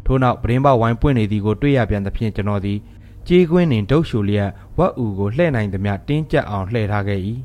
[0.06, 2.80] ထို့နောက်ပရင်ပေါဝိုင်းပွင့်နေသည်ကိုတွေ့ရပြန်သဖြင့်ကျွန်တော်သည်
[3.28, 7.19] ကြေးကွင်းတွင်ဒုတ်ရှူလျက်ဝက်အူကိုလှဲ့နိုင်သမျှတင်းကျပ်အောင်လှည့်ထားခဲ့၏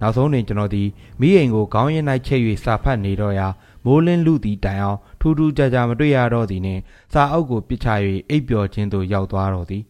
[0.00, 0.88] နောက်ဆုံးတွင်ကျွန်တော်သည်
[1.20, 3.48] မိအိမ်ကိုခေါင်းရင်း၌ချိတ်၍စာဖတ်နေတော့ရာ
[3.84, 6.82] မိုးလင်းလူသည်တိုင်အောင်ထူးထူးခြားခြားမတွေ့ရတော့သည်နှင့်
[7.12, 7.88] စာအုပ်ကိုပစ်ချ၍
[8.30, 9.82] အိပ်ပျော်ခြင်းသို့ရောက်သွားတော့သည်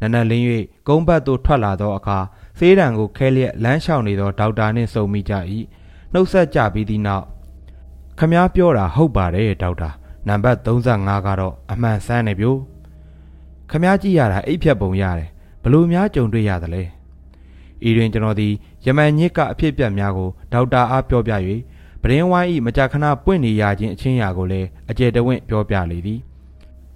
[0.00, 0.44] နနက်လင်း၍
[0.88, 2.18] ကုန်းဘတ်သို့ထွက်လာသောအခါ
[2.58, 5.34] ဆေးတံကိုခဲလျက်လမ်းလျှောက်နေသောဒေါက်တာနှင့်စုံမိကြ၏
[6.12, 7.26] နှုတ်ဆက်ကြပြီးသည့်နောက်
[8.18, 9.90] ခမားပြောတာဟုတ်ပါတယ်ဒေါက်တာ
[10.28, 12.58] နံပါတ်35ကတော့အမှန်ဆန်းနေပြို့
[13.70, 15.28] ခမားကြည့်ရတာအိပ်ဖြတ်ပုံရတယ်
[15.62, 16.82] ဘလို့များကြုံတွေ့ရသလဲ
[17.88, 18.52] ဤတွင်ကျွန်တော်သည်
[18.84, 21.32] ယမန်ညစ်ကအဖြစ်ပြက်များကိုဒေါက်တာအားပြောပြ၍
[22.02, 26.20] ပရင်းဝိုင်းဤမကြာခဏပွင့်နေရခြင်းအချင်းရာကိုလည်းအကျယ်တဝင့်ပြောပြလေသည်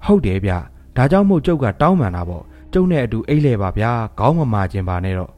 [0.05, 0.53] ဟုတ်တယ်ဗျ
[0.97, 5.33] ဒါကြောင့်မို့ကျုပ်ကတောင်းပန်တာပေါ့ကျုပ်နဲ့အတူအိတ်လဲပါဗျာခေါင်းမမာခြင်းပါနဲ့တော့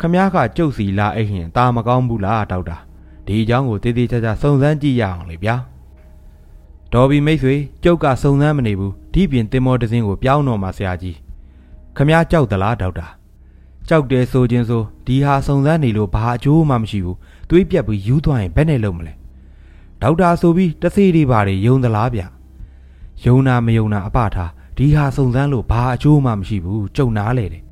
[0.00, 2.76] ခမားကကျုပ်စီလာအိတ်ရင်ตาမကောင်းဘူးလားဒေါက်တာ
[3.26, 5.56] ဒီအကြောင်းကိုတည်တည်ချာချာစုံစမ်းကြည့်ရအောင်လေဗျာ
[6.92, 11.16] ဒေါ်ဘီမိတ်ဆွေကျုပ်ကစုံစမ်းမနေဘူးဒီပြင်တင်မောတစင်းကိုပြောင်းတော့မှာဆရာကြီး
[11.96, 13.06] ခမားကြောက်သလားဒေါက်တာ
[13.88, 17.16] ကြောက်တယ်ဆိုခြင်းဆိုဒီဟာစုံစမ်းနေလို့ဘာအကျိုးမှမရှိဘူး
[17.50, 19.12] သွေးပြက်ပြီးယူးသွားရင်ဘယ်နဲ့လုပ်မလဲ
[20.02, 22.22] ဒေါက်တာဆိုပြီးတသိတွေပါတွေယုံသလားဗျ
[23.24, 27.62] ယုံနာမယုံနာအပထားဒီဟာစုံစမ်းလို့ဘာအကျိုးမှမရှိဘူးကြုံနာလေတယ်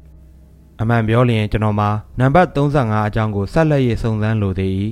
[0.81, 4.73] အမှန်ပြောလျင်ကျွန်တော်မှာနံပါတ်35အကြောင်းကိုဆက်လက်ရေးစုံစမ်းလိုသေး၏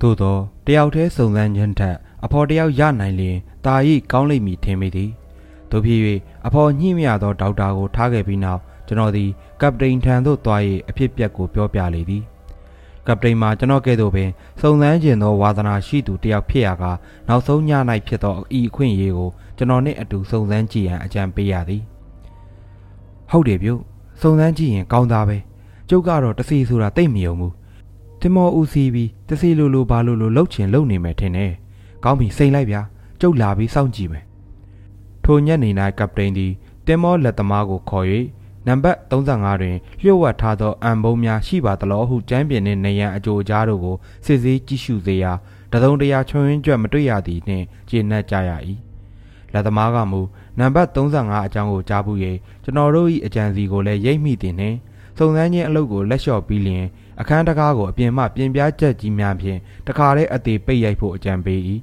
[0.00, 5.10] သို့သောတယောက်တည်းစုံစမ်းခြင်းထက်အဖော်တယောက်ရနိုင်လျင်တာဤကောင်းလိမ့်မည်ထင်မိသည်
[5.70, 6.00] တို့ဖြစ်၍
[6.46, 12.22] အဖော်ညှိမြသောဒေါက်တာကိုထားခဲ့ပြီးနောက်ကျွန်တော်သည်ကပတိန်ထံသို့သွား၍အဖြစ်ပြက်ကိုပြောပြလေသည်
[13.06, 16.84] ကပတိန်မှာကျွန်တော်ကဲ့သို့ပင်စုံစမ်းခြင်းသောဝါသနာရှိသူတယောက်ဖြစ်ရာက
[17.28, 17.70] နောက်ဆုံးည၌
[18.06, 21.82] ဖြစ်သောဤအခွင့်အရေးကိုကျွန်တော်နှင့်အတူစုံစမ်းကြည့်ရန်အကြံပေးရသည်
[23.30, 23.74] ဟုတ်တယ်ပြု
[24.20, 25.38] စုံစမ်းကြည့်ရင်ကောင်းသားပဲ
[25.88, 27.54] ကျုပ်ကတော့တစီဆိုတာတိတ်မယုံဘူး
[28.20, 31.52] တင်မောဦးစီးပြီးတစီလိုလိုဘာလိုလိုလှုပ်ချင်လှုပ်နေမယ်ထင်တယ်
[32.04, 32.80] ကောင်းပြီစိန်လိုက်ဗျာ
[33.20, 34.24] ကျုပ်လာပြီးစောင့်ကြည့်မယ်
[35.24, 36.52] ထိုညနေ၌ကပတိန်သည်
[36.86, 38.06] တင်မောလက်သမားကိုခေါ်၍
[38.66, 45.32] နံပါတ်35တွင်လျှို့ဝှက်ထားသောအံပုံးများရှိပါသလားဟုကျမ်းပြင်နှင့်နေရန်အကြိုကြားတို့ကိုစစ်ဆေးကြည့်ရှုစေရာ
[45.72, 48.50] တစုံတရာချွန်ရင်းကြွက်မတွေ့ရသည်နှင့်ကျေနပ်ကြရ၏
[49.52, 50.20] လက်သမားကမူ
[50.58, 52.16] နံပါတ်35အကြောင်းကိုကြားဘူး၍
[52.64, 54.76] ကျွန်တော်တို့၏အကြံစီကိုလည်းရိပ်မိသည်နှင့်
[55.18, 56.84] စုံစမ်းခြင်းအလုပ်ကိုလက်လျှော့ပြီးလျင်
[57.20, 61.60] အခန်းတကားကိုအပြင်မှပြင်ပြချက်ကြီးများဖြင့်တခါတည်းအသေးပိတ်ရိုက်ဖို့အကြံပေး၏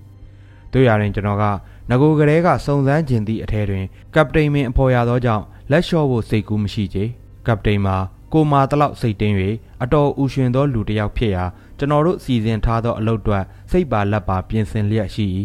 [0.71, 1.43] တို့ရရင်ကျွန်တော်က
[1.89, 7.03] ငကိုကလေးကစုံစမ်းခြင်းသည့်အထဲတွင်ကပတိန်မင်းအဖော်ရသောကြောင့်လက်လျှော့ဖို့စိတ်ကူးမရှိချေ
[7.47, 7.95] ကပတိန်မှာ
[8.34, 9.36] ကိုမာတလောက်စိတ်တင်း၍
[9.84, 11.43] အတော်ဥရှင်သောလူတစ်ယောက်ဖြစ်ရာ
[11.77, 13.39] ကျွန်တော်တို့စီစဉ်ထားသောအလုပ်တွေ
[13.71, 15.25] စိတ်ပါလက်ပါပြင်ဆင်လျက်ရှိ၏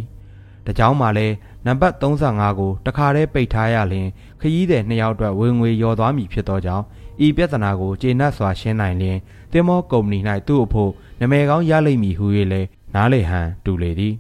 [0.66, 1.34] ။ဒါကြောင့်မှလည်း
[1.66, 4.08] နံပါတ်35ကိုတခါတည်းပိတ်ထားရလျင်
[4.40, 6.84] ခရီးသည်နှစ်ယောက်အတွက်ဝင်ငွေရော်သွားမည်ဖြစ်သောကြောင့်
[7.26, 9.18] ဤပြဿနာကိုကျေနပ်စွာရှင်းနိုင်လျင်
[9.52, 14.14] တင်မောကုမ္ပဏီ၌သူ့အဖို့နမဲကောင်းရလိမ့်မည်ဟု၍လည်းနားလေဟန်တူလေသည်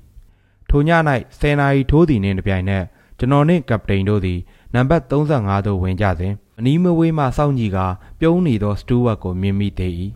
[0.70, 0.90] ထိုည၌
[1.40, 2.84] 10နာရီထိုးသည်နှင့်တပြိုင်နက်
[3.18, 4.38] ကျွန်တော်နှင့်ကပတိန်တို့သည်
[4.74, 7.86] နံပါတ်35သို့ဝင်ကြစဉ်အနီးမဝေးမှစောင့်ကြည့်ကာ
[8.20, 9.92] ပြုံးနေသောစတူဝတ်ကိုမြင်မိသေး၏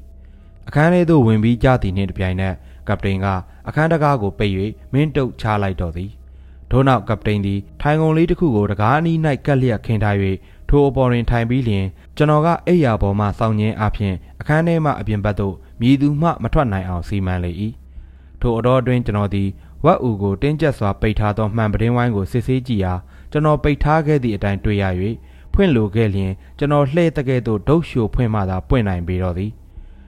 [0.68, 2.54] အခန်းထဲသို့ဝင်ပြီးကြသည်နှင့်တပြိုင်နက်
[2.88, 3.26] ကပတိန်က
[3.68, 4.54] အခန်းတကားကိုပိတ်၍
[4.92, 6.10] မင်းတုတ်ချလိုက်တော်သည်
[6.70, 10.16] ထို့နောက်ကပတိန်သည်ထိုင်ကုန်လေးတစ်ခုကိုတကားအနီး၌ကပ်လျက်ခင်းထား၍
[10.68, 17.52] ထိုအပေါ်တွင်ထိုင်ပြီးလျင်ကျွန်တော်ကအိယာပေါ်မှစောင့်ရင်းအပြင်အခန်းထဲမှအပြင်ဘက်သို့မြည်သူမှမထွက်နိုင်အောင်စီမံလေ၏
[18.40, 19.48] ထိုအတော်အတွင်းကျွန်တော်သည်
[19.84, 22.94] ဝက်အူကိုတင်းကျပ်စွာပိတ်ထားသောမှန်ပတင်းဝိုင်းကိုစစ်ဆေးကြည့်ရာ
[23.32, 24.84] ကျွန်တော်ပိတ်ထားခဲ့သည့်အတိုင်းတွေ့ရ၍
[25.54, 29.50] ဖွင့်လိုခဲ့လျင်ကျွန်တော်လှည့်တကဲ့သို့ဒုတ်ရှိုဖွင့်မှသာပွင့်နိုင်ပေတော့သည်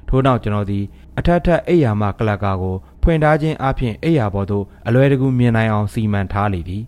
[0.08, 0.84] ထို့နောက်ကျွန်တော်သည်
[1.18, 6.82] အထက်ထက်အိယာမှကလကာကိုဖွင့်ထားခြင်းအပြင်အိယာပေါ်သို့အလွယ်တကူမြင်နိုင်အောင်စီမံထားလေသည်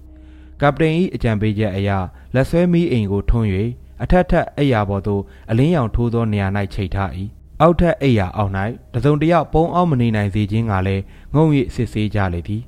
[0.61, 1.91] ကပတိန်၏အကြံပေးချက်အရ
[2.35, 3.49] လက်ဆွဲမီးအိမ်ကိုထွန်း၍
[4.03, 7.11] အထက်ထက်အိယာပေါ်သို့အလင်းရောင်ထိုးသောနေရာ၌ချိတ်ထား၏
[7.61, 8.53] အောက်ထက်အိယာအောက်၌
[8.95, 11.03] တစုံတယောက်ပုံအောင်မနေနိုင်စေခြင်းကလည်း
[11.35, 12.63] ငုံ၍စစ်ဆေးကြလေသည်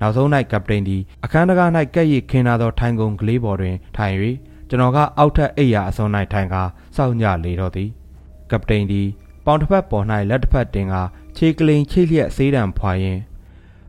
[0.00, 4.14] နောက်ဆုံး၌ကပတိန်သည်အခန်းတကား၌ကဲ့ရဲ့ခင်းထားသောထိုင်ကုန်ကလေးပေါ်တွင်ထိုင်၍
[4.68, 6.62] ကျွန်တော်ကအောက်ထက်အိယာအစွန်၌ထိုင်ကာ
[6.96, 7.88] စောင့်ကြလေတော့သည်
[8.50, 9.08] ကပတိန်သည်
[9.48, 10.94] ပပေါင်တစ်ဖက်ပေါ်၌လက်တစ်ဖက်တင်က
[11.36, 13.18] ခြေကလိန်ချိတ်လျက်ဆေးတံဖွာရင်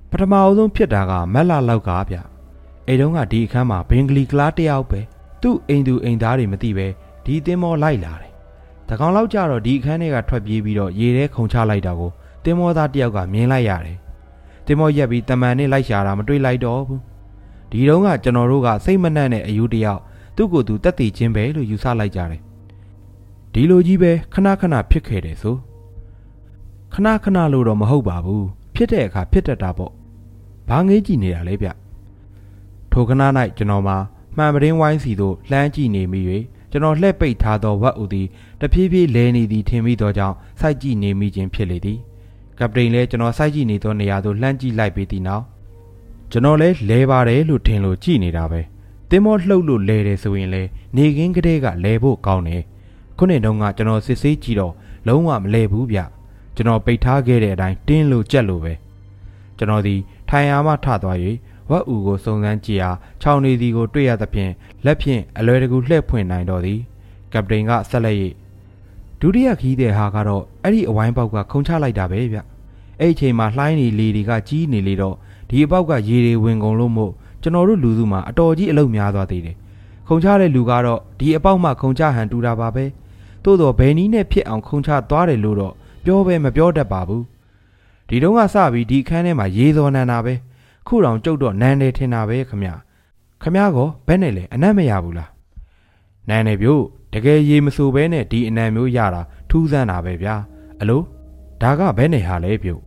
[0.09, 2.15] ပထမအဆုံးဖြစ်တာကမက်လာလောက်ကဗျ
[2.87, 4.99] အိမ်တုန်းကဒီအခန်းမှာဘင်္ဂလီကလားတယောက်ပဲ
[5.41, 6.87] သူ့အိမ်သူအိမ်သားတွေမသိပဲ
[7.25, 8.31] ဒီသင်းမောလိုက်လာတယ်
[8.89, 12.11] တကောင်လောက်ကြတော့ဒီအခန်းထဲကထွက်ပြေးပြီးတော့ရေထဲခုန်ချလိုက်တာကို
[12.43, 13.97] သင်းမောသားတယောက်ကမြင်လိုက်ရတယ်
[14.65, 17.01] သင်းမောရက်ပြီးတမန်နဲ့လိုက်ရှာတာမတွေ့လိုက်တော့ဘူး
[17.71, 20.01] ဒီတုန်းကကျွန်တော်တို့ကစိတ်မနှံ့တဲ့အယူတယောက်
[20.35, 22.41] သူ့ကိုယ်သူတက်တည်ခြင်းပဲလို့ယူဆလိုက်ကြတယ်
[23.53, 25.55] ဒီလိုကြီးပဲခဏခဏဖြစ်ခဲ့တယ်ဆို
[26.93, 29.93] ခဏခဏလို့တော့မဟုတ်ပါဘူးဖြစ်တဲ့အခါဖြစ်တတ်တာပေါ့
[30.69, 31.69] ဘာငေးကြည့်နေတာလဲဗျ
[32.91, 33.21] ထိုခဏ၌
[33.57, 33.97] ကျွန်တော်မှာ
[34.37, 36.21] မှန်ပရင်းဝိုင်းစီသို့လှမ်းကြည့်နေမိ၍
[36.71, 38.27] ကျွန်တော်လှည့်ပိတ်ထားသောဝက်ဥသည်
[38.61, 41.99] တဖြည်းဖြည်းလဲနေသည်ထင်မိသောကြောင့်စိုက်ကြည့်နေမိခြင်းဖြစ်လေသည်
[42.59, 45.43] ကပတိန်လည်းကျွန်တော်စိုက်ကြည့်နေသောနေရာသို့လှမ်းကြည့်လိုက်ပြီးသည့်နောက်
[46.31, 48.61] ကျွန်တော်လည်းလဲပါတယ်လို့ထင်လို့ကြည့်နေတာပဲ
[49.09, 50.63] တင်းမောလှုပ်လို့လဲတယ်ဆိုရင်လေ
[50.95, 52.63] နေကင်းကလေးကလဲဖို့ကောင်းတယ်
[53.19, 54.73] ခုနှစ်တုန်းကကျွန်တော်စစ်ဆေးကြည့်တော့
[55.07, 55.99] လုံးဝမလဲဘူးဗျ
[56.55, 58.73] ကျွန်တော်ပိတ်ထားခဲ့တဲ့အတိုင်းတင်းလို့ကြက်လို့ပဲ
[59.57, 59.95] ကျွန်တော်ဒီ
[60.29, 61.17] ထိုင်အားမှထသွား၍
[61.69, 64.51] ဝက်ဥကိုစုံစမ်းကြည့်အားခြောင်နေသည်ကိုတွေ့ရသဖြင့်
[64.85, 66.79] လက်ဖြင့်အလွယ်တကူလှည့်ဖွင့်နိုင်တော့သည်
[67.33, 68.15] ကပတိန်ကဆက်လက်၍
[69.19, 72.37] ဒုတိယခီးတဲ့ဟာကတော့အဲ့ဒီအဝိုင်းပေါက်ကခုံချလိုက်တာပဲဗျ
[72.99, 75.15] အဲ့အချိန်မှာလှိုင်းနေလေတွေကကြီးနေလေတော့
[75.49, 79.55] ဒီအပေါက်ကရေတွေဝင်ကုန်လို့မို့ကျွန်တော်တို့လူစုမှာအတော်ကြီးအလုပ်များသွားသေးတယ်
[80.07, 82.85] ခုံချတဲ့လူကတော့ဒီအပေါက်မှခုံချဟန်တူတာပါပဲ
[83.43, 85.73] သို့တော့ဘယ်နည်းနဲ့ဖြစ်အောင်ခုံချသွားတယ်လို့တော့
[86.03, 87.23] ပြောပဲမပြောတတ်ပါဘူး
[88.07, 90.33] ဒီတုန်းကစပြီးဒီခန်းထဲမှာရေစော်နန်တာပဲ
[90.87, 92.63] ခုတောင်ကြုတ်တော့နန်းနေထင်တာပဲခမ
[93.41, 95.29] ခမကောဘယ်နဲ့လဲအနက်မရဘူးလား
[96.29, 100.35] နန်းနေပြို့တကယ်ရေမဆိုဘဲနဲ့ဒီအနံမျိုးရတာထူးဆန်းတာပဲဗျာ
[100.81, 101.01] အလို
[101.61, 102.81] ဒါကဘယ်နဲ့ဟာလဲပြုတ်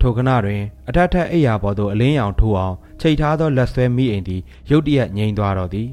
[0.00, 5.88] ထိုခဏတွင်အထက်ထက်အိယာပေါ်သို့အလင်းရောင်ထိုးအောင်ချိတ်ထားသောလက်ဆွဲမိအိမ်သည်ရုတ်တရက်ငြိမ်သွားတော့သည်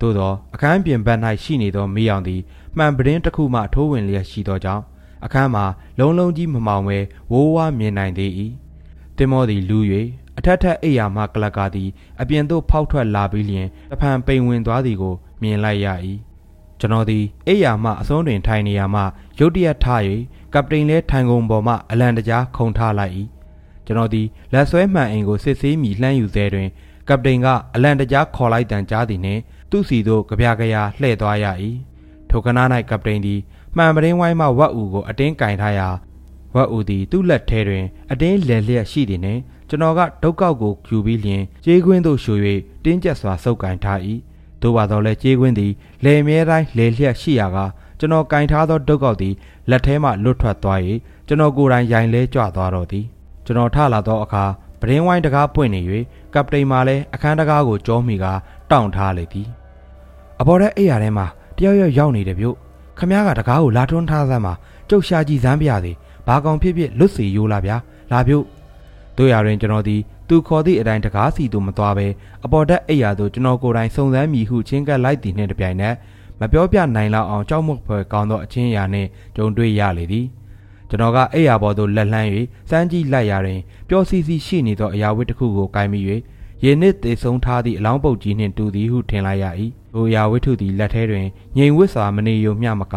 [0.00, 2.40] သို့သောအခန်းပြင်ဘက်၌ရှိနေသောမိအောင်သည်
[2.76, 4.84] မှန်ပရင်တစ်ခုမှထိုးဝင်လျက်ရှိသောကြောင့်
[5.24, 5.64] အခန်းမှာ
[5.98, 6.98] လုံးလုံးကြီးမမောင်ပဲ
[7.32, 8.30] ဝိုးဝါမြင်နိုင်သေး၏
[9.16, 9.78] တင်မောသည်လူ၍
[10.38, 11.88] အထက်ထက်အိယာမှကလကာသည်
[12.20, 15.88] အပြင်သို့ဖောက်ထွက်လာပြီးလျင်တဖန်ပိန်ဝင်သွားသည်ကိုမြင်လိုက်ရ၏
[16.80, 19.02] ကျွန်တော်သည်အိယာမှအစွန်းတွင်ထိုင်နေရမှ
[19.38, 19.86] ရုတ်တရက်ထ၍
[20.54, 23.12] ကပတိန်လဲထိုင်ကုန်ပေါ်မှအလံတကြားခုန်ထားလိုက်၏
[23.86, 26.68] ကျွန်တော်သည်လက်ဆွဲမှန်အိမ်ကိုစစ်ဆေးမိလှမ်းယူသေးတွင်
[27.08, 31.46] ကပတိန်ကအလံတကြားခေါ်လိုက်တန်ကြားသည်နှင့်သူ့စီသို့ကြပြကြရာလှည့်သွားရ၏
[32.32, 33.40] ထိုကနား၌ကပတိန်သည်
[33.76, 35.88] မှန်ပရင်းဝိုင်းမှဝက်အူကိုအတင်းကင်ထားရာ
[36.54, 42.32] ဝက်အူသည်သူ့လက်ထဲတွင်အတင်းလဲလျက်ရှိသည်နှင့်ကျွန်တော်ကဒုတ်ကောက်ကိုယူပြီးလျင်ကြေးခွင်းသို့ရှူ၍
[42.84, 43.98] တင်းကျပ်စွာဆုပ်ကင်ထား၏
[44.62, 45.72] သို့ပါတော့လဲကြေးခွင်းသည်
[46.04, 47.58] လေမြဲတိုင်းလေလျက်ရှိရာက
[47.98, 49.34] ကျွန်တော်ကင်ထားသောဒုတ်ကောက်သည်
[49.70, 50.80] လက်ထဲမှလွတ်ထွက်သွား၍
[51.26, 53.04] ကျွန်တော်ကိုယ်တိုင်ရိုင်လဲကြွသွားတော့သည်
[53.46, 54.44] ကျွန်တော်ထလာသောအခါ
[54.80, 55.80] ပရင်းဝိုင်းတကားပွင့်နေ၍
[56.34, 58.26] ကပတိန်မှလည်းအခန်းတကားကိုကြောမိက
[58.70, 59.48] တောင့်ထားလေသည်
[60.40, 61.30] အပေါ်တဲ့အိယာထဲမှာတ
[61.62, 62.46] ယောက်ယောက်ရောက်နေတယ်ဗျ
[62.98, 64.54] ခမည်းကတကားကိုလာထွန်းထားစမ်းမှာ
[64.88, 65.96] ကျုပ်ရှာကြည့်စမ်းပြရသည်
[66.26, 67.76] ဘာကောင်ဖြစ်ဖြစ်လွတ်စီယိုးလာဗျာ
[68.12, 68.32] လာဗျ
[69.16, 69.96] တို့ရရင်ကျွန်တော်ဒီ
[70.28, 72.06] သူခေါ်သည့်အတိုင်းတကားစီသို့မသွားပဲ
[72.44, 75.94] အပေါ်တက်အိယာသို့ကျွန်တော်ကိုယ်တိုင်စုံစမ်းမိဟုချင်းကပ်လိုက်သည်နှင့်တပြိုင်နက်
[76.40, 80.26] မပြောပြနိုင်လောက်အောင်ကြောက်មុခဖွယ်ကောင်းသောအချင်းအရာနှင့်ကြုံတွေ့ရလေသည်
[80.88, 82.28] ကျွန်တော်ကအိယာပေါ်သို့လက်လှမ်း၍
[82.70, 86.00] စမ်းကြည့်လိုက်ရရင်ပျော်စီစီရှိနေသောအရာဝတ္တစ်ခုကိုကင်မိ၍
[86.64, 89.44] ရေနစ်သေဆုံးထားသည့်အလောင်းပုတ်ကြီးနှင့်တူသည်ဟုထင်လိုက်ရ၏။
[89.94, 92.94] ထိုရာဝတ္ထုသည်လက်ထဲတွင်ငြိမ်ဝတ်စွာမနေယုံမျှမက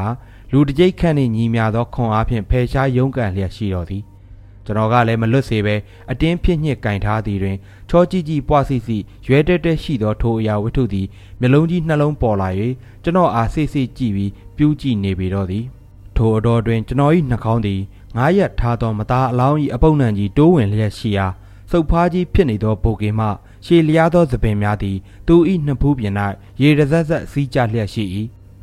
[0.52, 4.04] လူတကြိတ်ခန့်နှင့်ညီမြသောခွန်အားဖြင့်ဖယ်ရှားရုန်းကန်လျက်ရှိတော်သည်။
[4.66, 5.76] ကျွန်တော်ကလည်းမလွတ်စေဘဲ
[6.12, 7.58] အတင်းဖြစ်ညစ်ကင်ထားသည်တွင်
[7.90, 8.98] ချောကြီးကြီးပွားစီစီ
[9.28, 11.08] ရွဲတက်တက်ရှိသောထိုအရာဝတ္ထုသည်
[11.40, 12.50] မျက်လုံးကြီးနှလုံးပေါ်လာ၍
[13.04, 15.64] ကျွန်တော်အားစိတ်စိတ်ကြည့်ပြီးပြူးကြည့်နေပေတော့သည်။
[16.18, 17.82] ထိုအတော်တွင်ကျွန်တော်၏နှာခေါင်းသည်
[18.18, 21.28] ငားရက်ထားသောမသားအလောင်း၏အပုပ်နှံကြီးတိုးဝင်လျက်ရှိရာ
[21.72, 23.28] စုပ်ဖားကြီးဖြစ်နေသောဘိုကေမှ
[23.66, 24.98] ရှည်လျားသောသပင်များသည်
[25.28, 26.14] သူ၏နှစ်ဖူးပြင်၌
[26.62, 28.04] ရေရဆက်ဆက်စီးကျလျက်ရှိ၏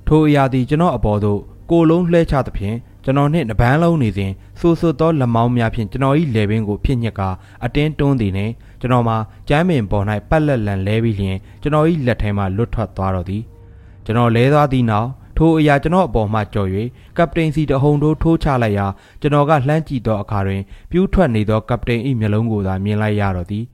[0.06, 7.28] ထိုအရာသည်ကျွန်တော်အပေါ်သို့ကိုလုံးလှဲချသဖြင့်ကျွန်တော်နှင့်နှပန်းလုံးနေစဉ်ဆူဆူသောလက်မောင်းများဖြင့်ကျွန်တော်၏လေပင်ကိုဖြစ်ညစ်ကာ
[7.64, 9.16] အတင်းတွန်းသည်နှင့်ကျွန်တော်မှာ
[9.48, 13.42] ကျမ်းပင်ပေါ်၌ပတ်လက်လန်လဲပြီးလျင်ကျွန်တော်၏လက်ထဲမှလွတ်ထွက်သွားတော့သည်
[14.04, 16.68] ကျွန်တော်လဲသွားသည့်နောက်ထိုအရာကျွန်တော်အပေါ်မှကြော်၍
[17.18, 18.86] ကပတိန်စီတဟုန်ထိုးထိုးချလိုက်ရာ
[19.20, 23.64] ကျွန်တော်ကလှမ်းကြည့်သောအခါတွင်ပြူးထွက်နေသောကပတိန်၏မျက်လုံးကိုသာမြင်လိုက်ရတော့သည်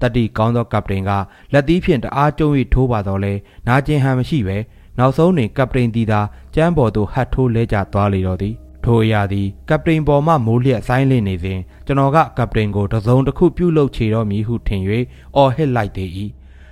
[0.00, 1.10] တတိကောင်းသောကပတိန်က
[1.52, 3.32] လက်သီးဖြင့်တအားကျုံ၍ထိုးပါတော့လဲ
[3.66, 4.56] နာကျင်ဟန်မရှိပဲ
[4.98, 6.20] နောက်ဆုံးတွင်ကပတိန်တီသာ
[6.54, 14.82] ကျမ်းပေါ်သို့ဟတ်ထိုးလဲကျသွားလေတော့သည်ထိုအရာသည်ကပတိန်ပေါ်မှမိုးလျက်ဆိုင်လင်းနေစဉ်ကျွန်တော်ကကပတိန်ကိုတစုံတစ်ခုပြုတ်လုချေတော့မည်ဟုထင်၍
[15.36, 16.10] အော်ဟစ်လိုက်သေး၏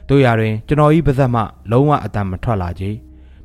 [0.08, 2.84] တို့ရတွင်ကျွန်တော်၏ပါဇက်မှလုံးဝအတန်မထွက်လာကြ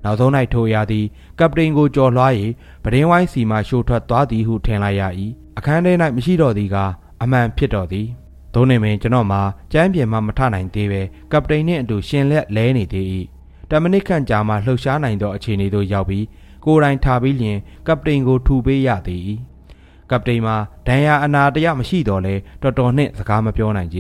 [0.04, 1.06] နောက်ဆုံး၌ထိုအရာသည်
[1.40, 2.32] ကပတိန်ကိုကြော်လွှား၍
[2.84, 5.04] ပဒင်းဝိုင်းစီမှရှို့ထွက်သွားသည်ဟုထင်လိုက်ရ၏
[5.58, 6.78] အခန်းထဲ၌မရှိတော့သည်က
[7.22, 8.08] အမှန်ဖြစ်တော်သည်
[8.54, 9.42] သို့နေမင်းကျွန်တော်မှာ
[9.72, 13.06] ကျမ်းပြင်မှမထနိုင်သေးပဲကပတိန်နှင့်အတူရှင်လက်လဲနေသေး၏
[13.70, 16.26] တမနစ်ခန့်ကြာမှလှုပ်ရှားနိုင်သောအခြေအနေသို့ရောက်ပြီး
[16.66, 19.24] ကိုယ်တိုင်ထားပြီးလျင်ကပတိန်ကိုထူပေးရသည်
[20.12, 20.56] ကပတိန်မှာ
[20.88, 24.00] ဒဏ်ရာအနာတရမရှိတော့လဲတော်တော်နှင့်စကားမပြောနိုင်ကြ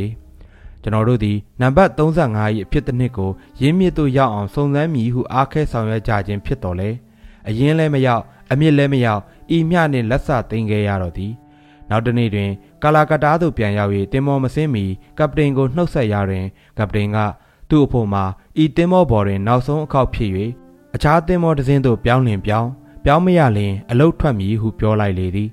[0.84, 3.32] ကျွန်တော်တို့သည်နံပါတ်35၏အဖြစ်တစ်နှစ်ကို
[3.62, 6.90] ရင်းမြစ်သို့ရောက်အောင်စုံစမ်းမည်ဟုအားခဲဆောင်ရွက်ကြခြင်းဖြစ်တော်လဲ
[7.48, 9.22] အရင်လည်းမရောက်အမြင့်လည်းမရောက်
[9.56, 11.34] ဤမျှနှင့်လက်ဆသိမ်းခဲ့ရတော့သည်
[11.90, 12.50] နောက်တနေ့တွင်
[12.84, 14.86] ကာလာကတားသို့ပြန်ရောက်၍တင်မောမစင်းမီ
[15.18, 16.46] ကပတိန်ကိုနှုတ်ဆက်ရတွင်
[16.78, 17.18] ကပတိန်က
[17.70, 18.24] သူ့အဖို့မှာ
[18.64, 20.32] ဤတင်မောဘော်တွင်နောက်ဆုံးအခောက်ဖြစ်၍
[20.96, 22.70] အခြားတင်မောတစ်စင်းသို့ပြောင်းလင်ပြောင်း
[23.06, 25.50] ပြောင်းမရလျင်အလုတ်ထွက်မည်ဟုပြောလိုက်လေသည်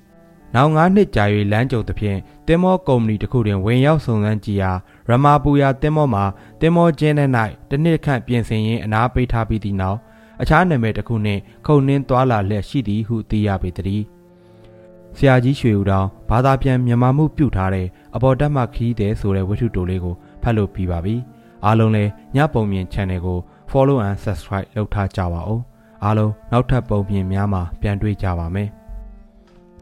[0.55, 4.71] နောက်၅နှစ်ကြာ၍လမ်းကြုံသဖြင့်တင်မောကုမ္ပဏီတစ်ခုတွင်ဝင်ရောက်စုံစမ်းကြည့်ရာ
[5.09, 6.23] ရမာပူယာတင်မောမှာ
[6.61, 7.29] တင်မောကျင်းတဲ့၌
[7.69, 9.97] တစ်နှစ်ခန့်ပြင်ဆင်ရင်းအနာပေးထားပြီးသည့်နောက်
[10.41, 14.03] အခြားနာမည်တစ်ခုနှင့်ခုံနှင်းသွာလာလျက်ရှိသည်ဟုသိရပေသည်
[15.19, 21.15] ဆရာကြီးရွှေဦးတောင်ဘာသာပြန်မြန်မာမှုပြုထားတဲ့အပေါ်တက်မှခီးတဲ့ဆိုတဲ့ဝတ္ထုတိုလေးကိုဖတ်လို့ပြီးပါပြီ
[21.65, 23.39] အားလုံးလည်းညပုံမြင် channel ကို
[23.71, 25.61] follow and subscribe လုပ်ထားကြပါဦး
[26.03, 28.69] အားလုံးနောက်ထပ်ပုံပြင်များမှာပြန်တွေ့ကြပါမယ်